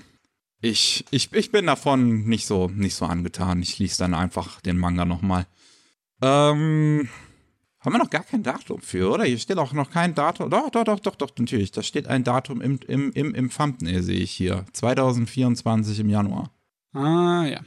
[0.63, 3.61] ich, ich, ich bin davon nicht so, nicht so angetan.
[3.61, 5.45] Ich lese dann einfach den Manga nochmal.
[6.21, 7.09] Ähm,
[7.83, 9.25] haben wir noch gar kein Datum für, oder?
[9.25, 10.49] Hier steht auch noch kein Datum.
[10.49, 11.71] Doch, doch, doch, doch, doch, natürlich.
[11.71, 14.65] Da steht ein Datum im, im, im, im Thumbnail, sehe ich hier.
[14.71, 16.49] 2024 im Januar.
[16.93, 17.59] Ah, ja.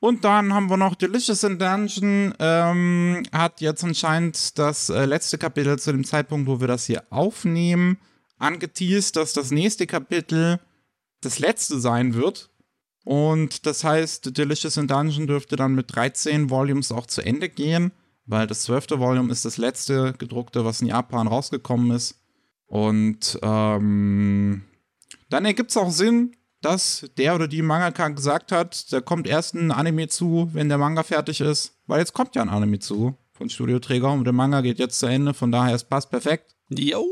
[0.00, 2.34] Und dann haben wir noch Delicious in Dungeon.
[2.38, 7.02] Ähm, hat jetzt anscheinend das äh, letzte Kapitel zu dem Zeitpunkt, wo wir das hier
[7.10, 7.98] aufnehmen,
[8.38, 10.60] angeteased, dass das nächste Kapitel
[11.20, 12.50] das letzte sein wird.
[13.04, 17.90] Und das heißt, Delicious in Dungeon dürfte dann mit 13 Volumes auch zu Ende gehen,
[18.28, 22.20] weil das zwölfte Volume ist das letzte gedruckte, was in Japan rausgekommen ist.
[22.66, 24.62] Und ähm,
[25.30, 29.54] dann ergibt es auch Sinn, dass der oder die Mangaka gesagt hat, da kommt erst
[29.54, 31.78] ein Anime zu, wenn der Manga fertig ist.
[31.86, 34.98] Weil jetzt kommt ja ein Anime zu von Studio Träger und der Manga geht jetzt
[34.98, 36.56] zu Ende, von daher es passt perfekt.
[36.68, 37.06] Jo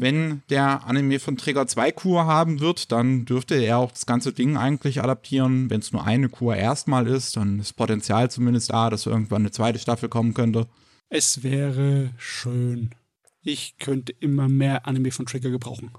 [0.00, 4.32] wenn der Anime von Trigger 2 Kur haben wird, dann dürfte er auch das ganze
[4.32, 5.68] Ding eigentlich adaptieren.
[5.68, 9.50] Wenn es nur eine Kur erstmal ist, dann ist Potenzial zumindest da, dass irgendwann eine
[9.50, 10.66] zweite Staffel kommen könnte.
[11.10, 12.94] Es wäre schön.
[13.42, 15.90] Ich könnte immer mehr Anime von Trigger gebrauchen.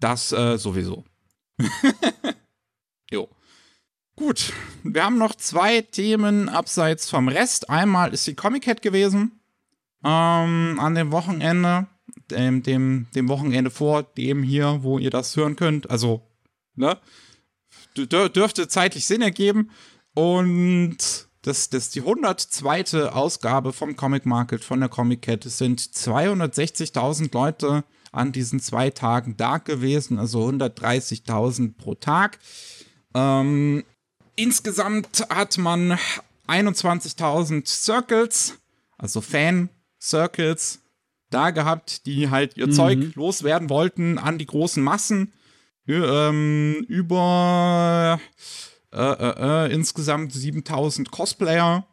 [0.00, 1.04] Das äh, sowieso.
[3.10, 3.28] jo.
[4.16, 7.68] Gut, wir haben noch zwei Themen abseits vom Rest.
[7.68, 9.40] Einmal ist die Comic Cat gewesen
[10.04, 11.86] ähm, an dem Wochenende
[12.30, 15.90] dem, dem, dem Wochenende vor dem hier, wo ihr das hören könnt.
[15.90, 16.22] Also,
[16.74, 16.98] ne?
[17.96, 19.70] Dürfte zeitlich Sinn ergeben.
[20.14, 23.10] Und das, das die 102.
[23.10, 25.44] Ausgabe vom Comic Market, von der Comic Cat.
[25.44, 32.38] Es sind 260.000 Leute an diesen zwei Tagen da gewesen, also 130.000 pro Tag.
[33.14, 33.84] Ähm,
[34.36, 35.98] insgesamt hat man
[36.46, 38.58] 21.000 Circles,
[38.98, 40.81] also Fan-Circles,
[41.32, 42.72] da gehabt, die halt ihr mhm.
[42.72, 45.32] Zeug loswerden wollten an die großen Massen.
[45.88, 48.20] Ähm, über
[48.92, 51.86] äh, äh, äh, insgesamt 7000 Cosplayer.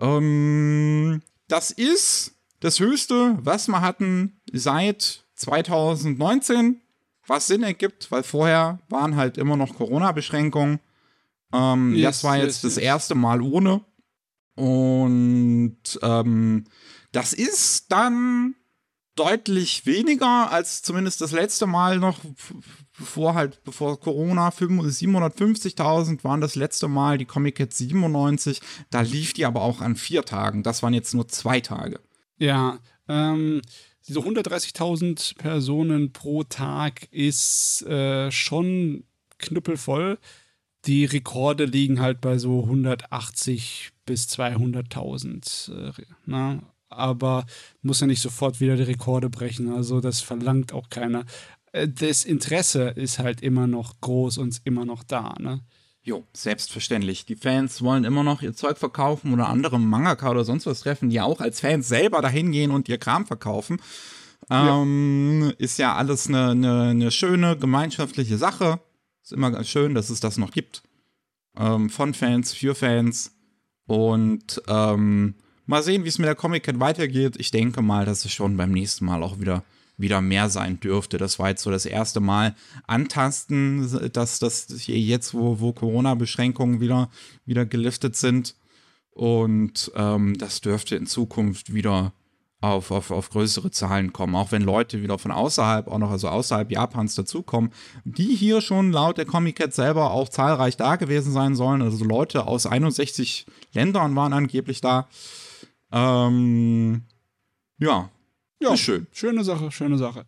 [0.00, 6.80] Ähm, das ist das Höchste, was wir hatten seit 2019,
[7.26, 10.80] was Sinn ergibt, weil vorher waren halt immer noch Corona-Beschränkungen.
[11.52, 12.84] Ähm, yes, das war jetzt yes, das yes.
[12.84, 13.84] erste Mal ohne.
[14.54, 16.64] Und ähm,
[17.12, 18.54] das ist dann
[19.14, 22.18] deutlich weniger als zumindest das letzte Mal noch,
[22.96, 28.60] bevor halt, bevor Corona, 750.000 waren das letzte Mal, die Comic Cat 97,
[28.90, 32.00] da lief die aber auch an vier Tagen, das waren jetzt nur zwei Tage.
[32.38, 33.60] Ja, ähm,
[34.08, 39.04] diese 130.000 Personen pro Tag ist äh, schon
[39.38, 40.18] knüppelvoll.
[40.86, 45.72] Die Rekorde liegen halt bei so 180 bis 200.000.
[45.72, 45.92] Äh,
[46.26, 46.62] ne?
[46.96, 47.44] Aber
[47.82, 49.72] muss ja nicht sofort wieder die Rekorde brechen.
[49.72, 51.24] Also das verlangt auch keiner.
[51.72, 55.60] Äh, das Interesse ist halt immer noch groß und immer noch da, ne?
[56.04, 57.26] Jo, selbstverständlich.
[57.26, 61.10] Die Fans wollen immer noch ihr Zeug verkaufen oder andere Mangaka oder sonst was treffen,
[61.10, 63.80] die auch als Fans selber dahin gehen und ihr Kram verkaufen.
[64.50, 65.50] Ähm, ja.
[65.58, 68.80] Ist ja alles eine, eine, eine, schöne gemeinschaftliche Sache.
[69.22, 70.82] Ist immer schön, dass es das noch gibt.
[71.56, 73.36] Ähm, von Fans, für Fans.
[73.86, 75.36] Und ähm,
[75.66, 77.36] Mal sehen, wie es mit der Comic Cat weitergeht.
[77.38, 79.62] Ich denke mal, dass es schon beim nächsten Mal auch wieder,
[79.96, 81.18] wieder mehr sein dürfte.
[81.18, 82.54] Das war jetzt so das erste Mal
[82.86, 87.10] antasten, dass das jetzt, wo, wo Corona-Beschränkungen wieder,
[87.46, 88.56] wieder geliftet sind.
[89.10, 92.12] Und ähm, das dürfte in Zukunft wieder
[92.62, 94.34] auf, auf, auf größere Zahlen kommen.
[94.34, 97.72] Auch wenn Leute wieder von außerhalb, auch noch also außerhalb Japans dazukommen,
[98.04, 101.82] die hier schon laut der Comic Cat selber auch zahlreich da gewesen sein sollen.
[101.82, 105.08] Also Leute aus 61 Ländern waren angeblich da.
[105.92, 107.02] Ähm,
[107.78, 108.10] ja,
[108.60, 109.06] ja, ist schön.
[109.12, 110.24] Schöne Sache, schöne Sache.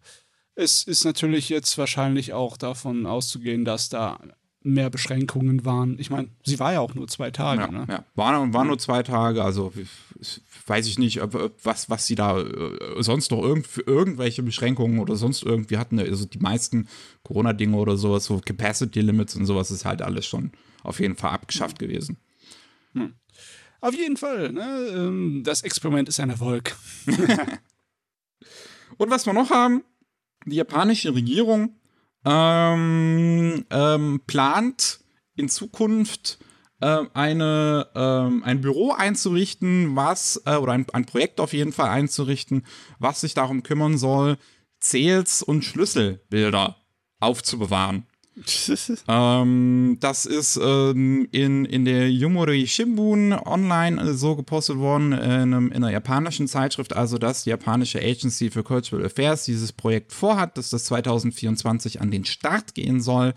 [0.57, 4.19] Es ist natürlich jetzt wahrscheinlich auch davon auszugehen, dass da
[4.65, 5.99] mehr Beschränkungen waren.
[5.99, 7.63] Ich meine, sie war ja auch nur zwei Tage.
[7.63, 7.87] Ja, ne?
[7.89, 8.05] ja.
[8.15, 9.73] War, war nur zwei Tage, also
[10.67, 11.21] weiß ich nicht,
[11.63, 15.99] was, was sie da äh, sonst noch irgend, für irgendwelche Beschränkungen oder sonst irgendwie hatten.
[15.99, 16.89] Also die meisten
[17.25, 20.53] Corona-Dinge oder sowas, so Capacity Limits und sowas ist halt alles schon
[20.83, 22.17] auf jeden Fall abgeschafft gewesen.
[23.85, 24.93] Auf jeden Fall, ne?
[24.95, 26.75] Ähm, das Experiment ist ein Erfolg.
[28.97, 29.85] Und was wir noch haben,
[30.47, 31.77] die japanische Regierung
[32.25, 35.01] ähm, ähm, plant
[35.37, 36.39] in Zukunft
[36.81, 41.91] äh, eine, äh, ein Büro einzurichten, was, äh, oder ein, ein Projekt auf jeden Fall
[41.91, 42.65] einzurichten,
[42.99, 44.39] was sich darum kümmern soll,
[44.81, 46.77] Zähls- und Schlüsselbilder
[47.21, 48.07] aufzubewahren.
[49.09, 55.21] ähm, das ist ähm, in, in der Yumori Shimbun online äh, so gepostet worden, in,
[55.21, 60.13] einem, in einer japanischen Zeitschrift, also dass die japanische Agency for Cultural Affairs dieses Projekt
[60.13, 63.35] vorhat, dass das 2024 an den Start gehen soll.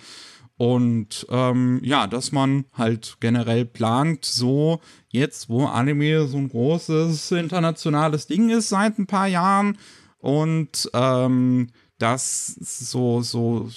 [0.57, 7.31] Und ähm, ja, dass man halt generell plant, so jetzt, wo Anime so ein großes
[7.31, 9.77] internationales Ding ist seit ein paar Jahren
[10.17, 11.69] und ähm,
[11.99, 13.69] das so, so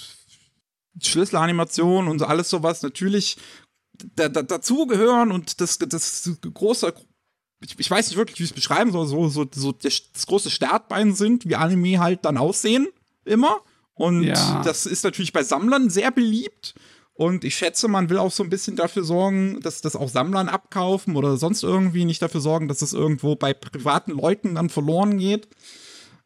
[0.99, 3.37] Schlüsselanimation und alles sowas natürlich
[4.15, 6.93] da, da, dazugehören und das, das große,
[7.63, 10.25] ich, ich weiß nicht wirklich, wie ich es beschreiben soll, so, so, so das, das
[10.25, 12.87] große Startbein sind, wie Anime halt dann aussehen,
[13.25, 13.61] immer.
[13.93, 14.61] Und ja.
[14.63, 16.73] das ist natürlich bei Sammlern sehr beliebt.
[17.13, 20.49] Und ich schätze, man will auch so ein bisschen dafür sorgen, dass das auch Sammlern
[20.49, 25.19] abkaufen oder sonst irgendwie nicht dafür sorgen, dass es irgendwo bei privaten Leuten dann verloren
[25.19, 25.47] geht.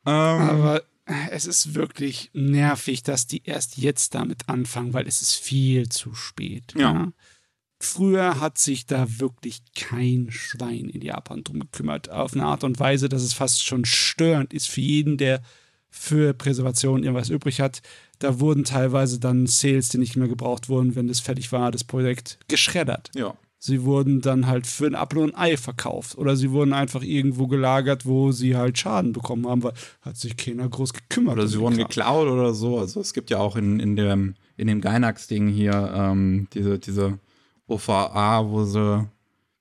[0.06, 0.84] Ähm, Aber
[1.30, 6.14] es ist wirklich nervig, dass die erst jetzt damit anfangen, weil es ist viel zu
[6.16, 6.74] spät.
[6.76, 6.94] Ja.
[6.94, 7.12] ja.
[7.80, 12.10] Früher hat sich da wirklich kein Schwein in Japan drum gekümmert.
[12.10, 15.42] Auf eine Art und Weise, dass es fast schon störend ist für jeden, der
[15.90, 17.82] für Präservation irgendwas übrig hat.
[18.20, 21.84] Da wurden teilweise dann Sales, die nicht mehr gebraucht wurden, wenn das fertig war, das
[21.84, 23.12] Projekt geschreddert.
[23.14, 23.38] Ja.
[23.66, 26.20] Sie wurden dann halt für ein Apfel und ein Ei verkauft.
[26.20, 30.38] Oder sie wurden einfach irgendwo gelagert, wo sie halt Schaden bekommen haben, weil hat sich
[30.38, 31.40] keiner groß gekümmert.
[31.40, 32.78] Oder sie wurden geklaut oder so.
[32.78, 37.18] Also es gibt ja auch in, in dem, in dem Gainax-Ding hier ähm, diese, diese
[37.66, 39.10] OVA, wo sie,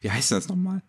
[0.01, 0.83] wie heißt das nochmal?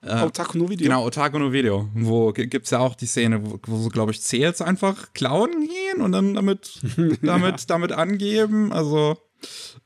[0.00, 0.84] Äh, Otaku no Video.
[0.84, 1.90] Genau, Otaku no Video.
[1.92, 5.68] Wo gibt es ja auch die Szene, wo, wo so, glaube ich, Zähls einfach klauen
[5.68, 6.80] gehen und dann damit,
[7.20, 7.66] damit, ja.
[7.66, 8.72] damit angeben.
[8.72, 9.18] Also,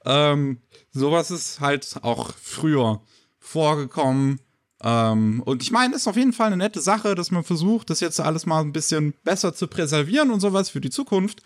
[0.05, 0.61] ähm,
[0.93, 3.01] sowas ist halt auch früher
[3.39, 4.41] vorgekommen.
[4.83, 8.01] Ähm, und ich meine, ist auf jeden Fall eine nette Sache, dass man versucht, das
[8.01, 11.43] jetzt alles mal ein bisschen besser zu präservieren und sowas für die Zukunft.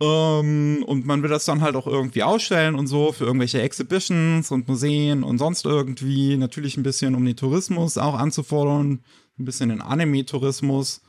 [0.00, 4.50] Ähm, und man will das dann halt auch irgendwie ausstellen und so für irgendwelche Exhibitions
[4.50, 6.36] und Museen und sonst irgendwie.
[6.36, 9.02] Natürlich ein bisschen, um den Tourismus auch anzufordern.
[9.38, 11.02] Ein bisschen den Anime-Tourismus.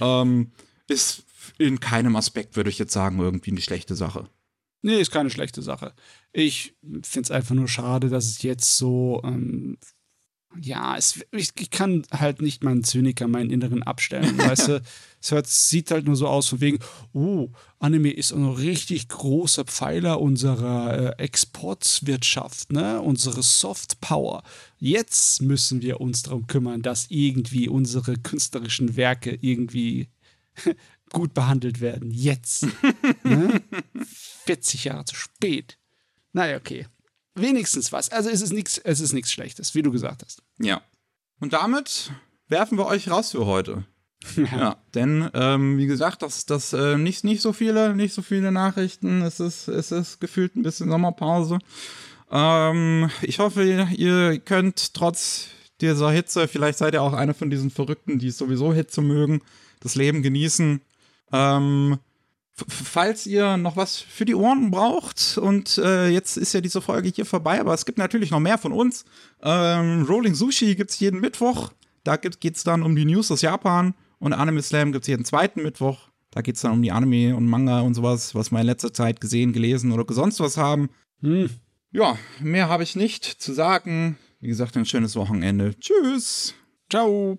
[0.00, 0.52] Ähm,
[0.88, 1.24] ist
[1.58, 4.28] in keinem Aspekt, würde ich jetzt sagen, irgendwie eine schlechte Sache.
[4.86, 5.94] Nee, ist keine schlechte Sache.
[6.32, 9.78] Ich finde es einfach nur schade, dass es jetzt so, ähm,
[10.60, 14.82] ja, es, ich, ich, kann halt nicht meinen Zyniker, meinen Inneren abstellen, weißt du?
[15.20, 16.78] Es hört, sieht halt nur so aus von wegen,
[17.12, 17.48] oh,
[17.80, 23.02] Anime ist ein richtig großer Pfeiler unserer äh, Exportwirtschaft, ne?
[23.02, 24.44] Unsere Soft Power.
[24.78, 30.10] Jetzt müssen wir uns darum kümmern, dass irgendwie unsere künstlerischen Werke irgendwie
[31.12, 32.10] gut behandelt werden.
[32.10, 32.66] Jetzt.
[33.24, 33.62] ne?
[34.44, 35.78] 40 Jahre zu spät.
[36.32, 36.86] Naja, okay.
[37.34, 38.10] Wenigstens was.
[38.10, 40.42] Also es ist nichts, es ist nichts Schlechtes, wie du gesagt hast.
[40.58, 40.82] Ja.
[41.40, 42.12] Und damit
[42.48, 43.84] werfen wir euch raus für heute.
[44.36, 48.50] ja, denn ähm, wie gesagt, das, das äh, nicht, nicht so viele, nicht so viele
[48.50, 49.22] Nachrichten.
[49.22, 51.58] Es ist, es ist gefühlt ein bisschen Sommerpause.
[52.30, 55.48] Ähm, ich hoffe, ihr könnt trotz
[55.80, 59.42] dieser Hitze, vielleicht seid ihr auch einer von diesen Verrückten, die sowieso Hitze mögen,
[59.80, 60.80] das Leben genießen.
[61.32, 61.98] Ähm,
[62.54, 67.10] falls ihr noch was für die Ohren braucht, und äh, jetzt ist ja diese Folge
[67.14, 69.04] hier vorbei, aber es gibt natürlich noch mehr von uns.
[69.42, 71.72] Ähm, Rolling Sushi gibt es jeden Mittwoch.
[72.04, 73.94] Da geht es dann um die News aus Japan.
[74.18, 76.08] Und Anime Slam gibt es jeden zweiten Mittwoch.
[76.30, 78.92] Da geht es dann um die Anime und Manga und sowas, was wir in letzter
[78.92, 80.88] Zeit gesehen, gelesen oder sonst was haben.
[81.20, 81.50] Hm.
[81.92, 84.18] Ja, mehr habe ich nicht zu sagen.
[84.40, 85.74] Wie gesagt, ein schönes Wochenende.
[85.78, 86.54] Tschüss.
[86.90, 87.38] Ciao.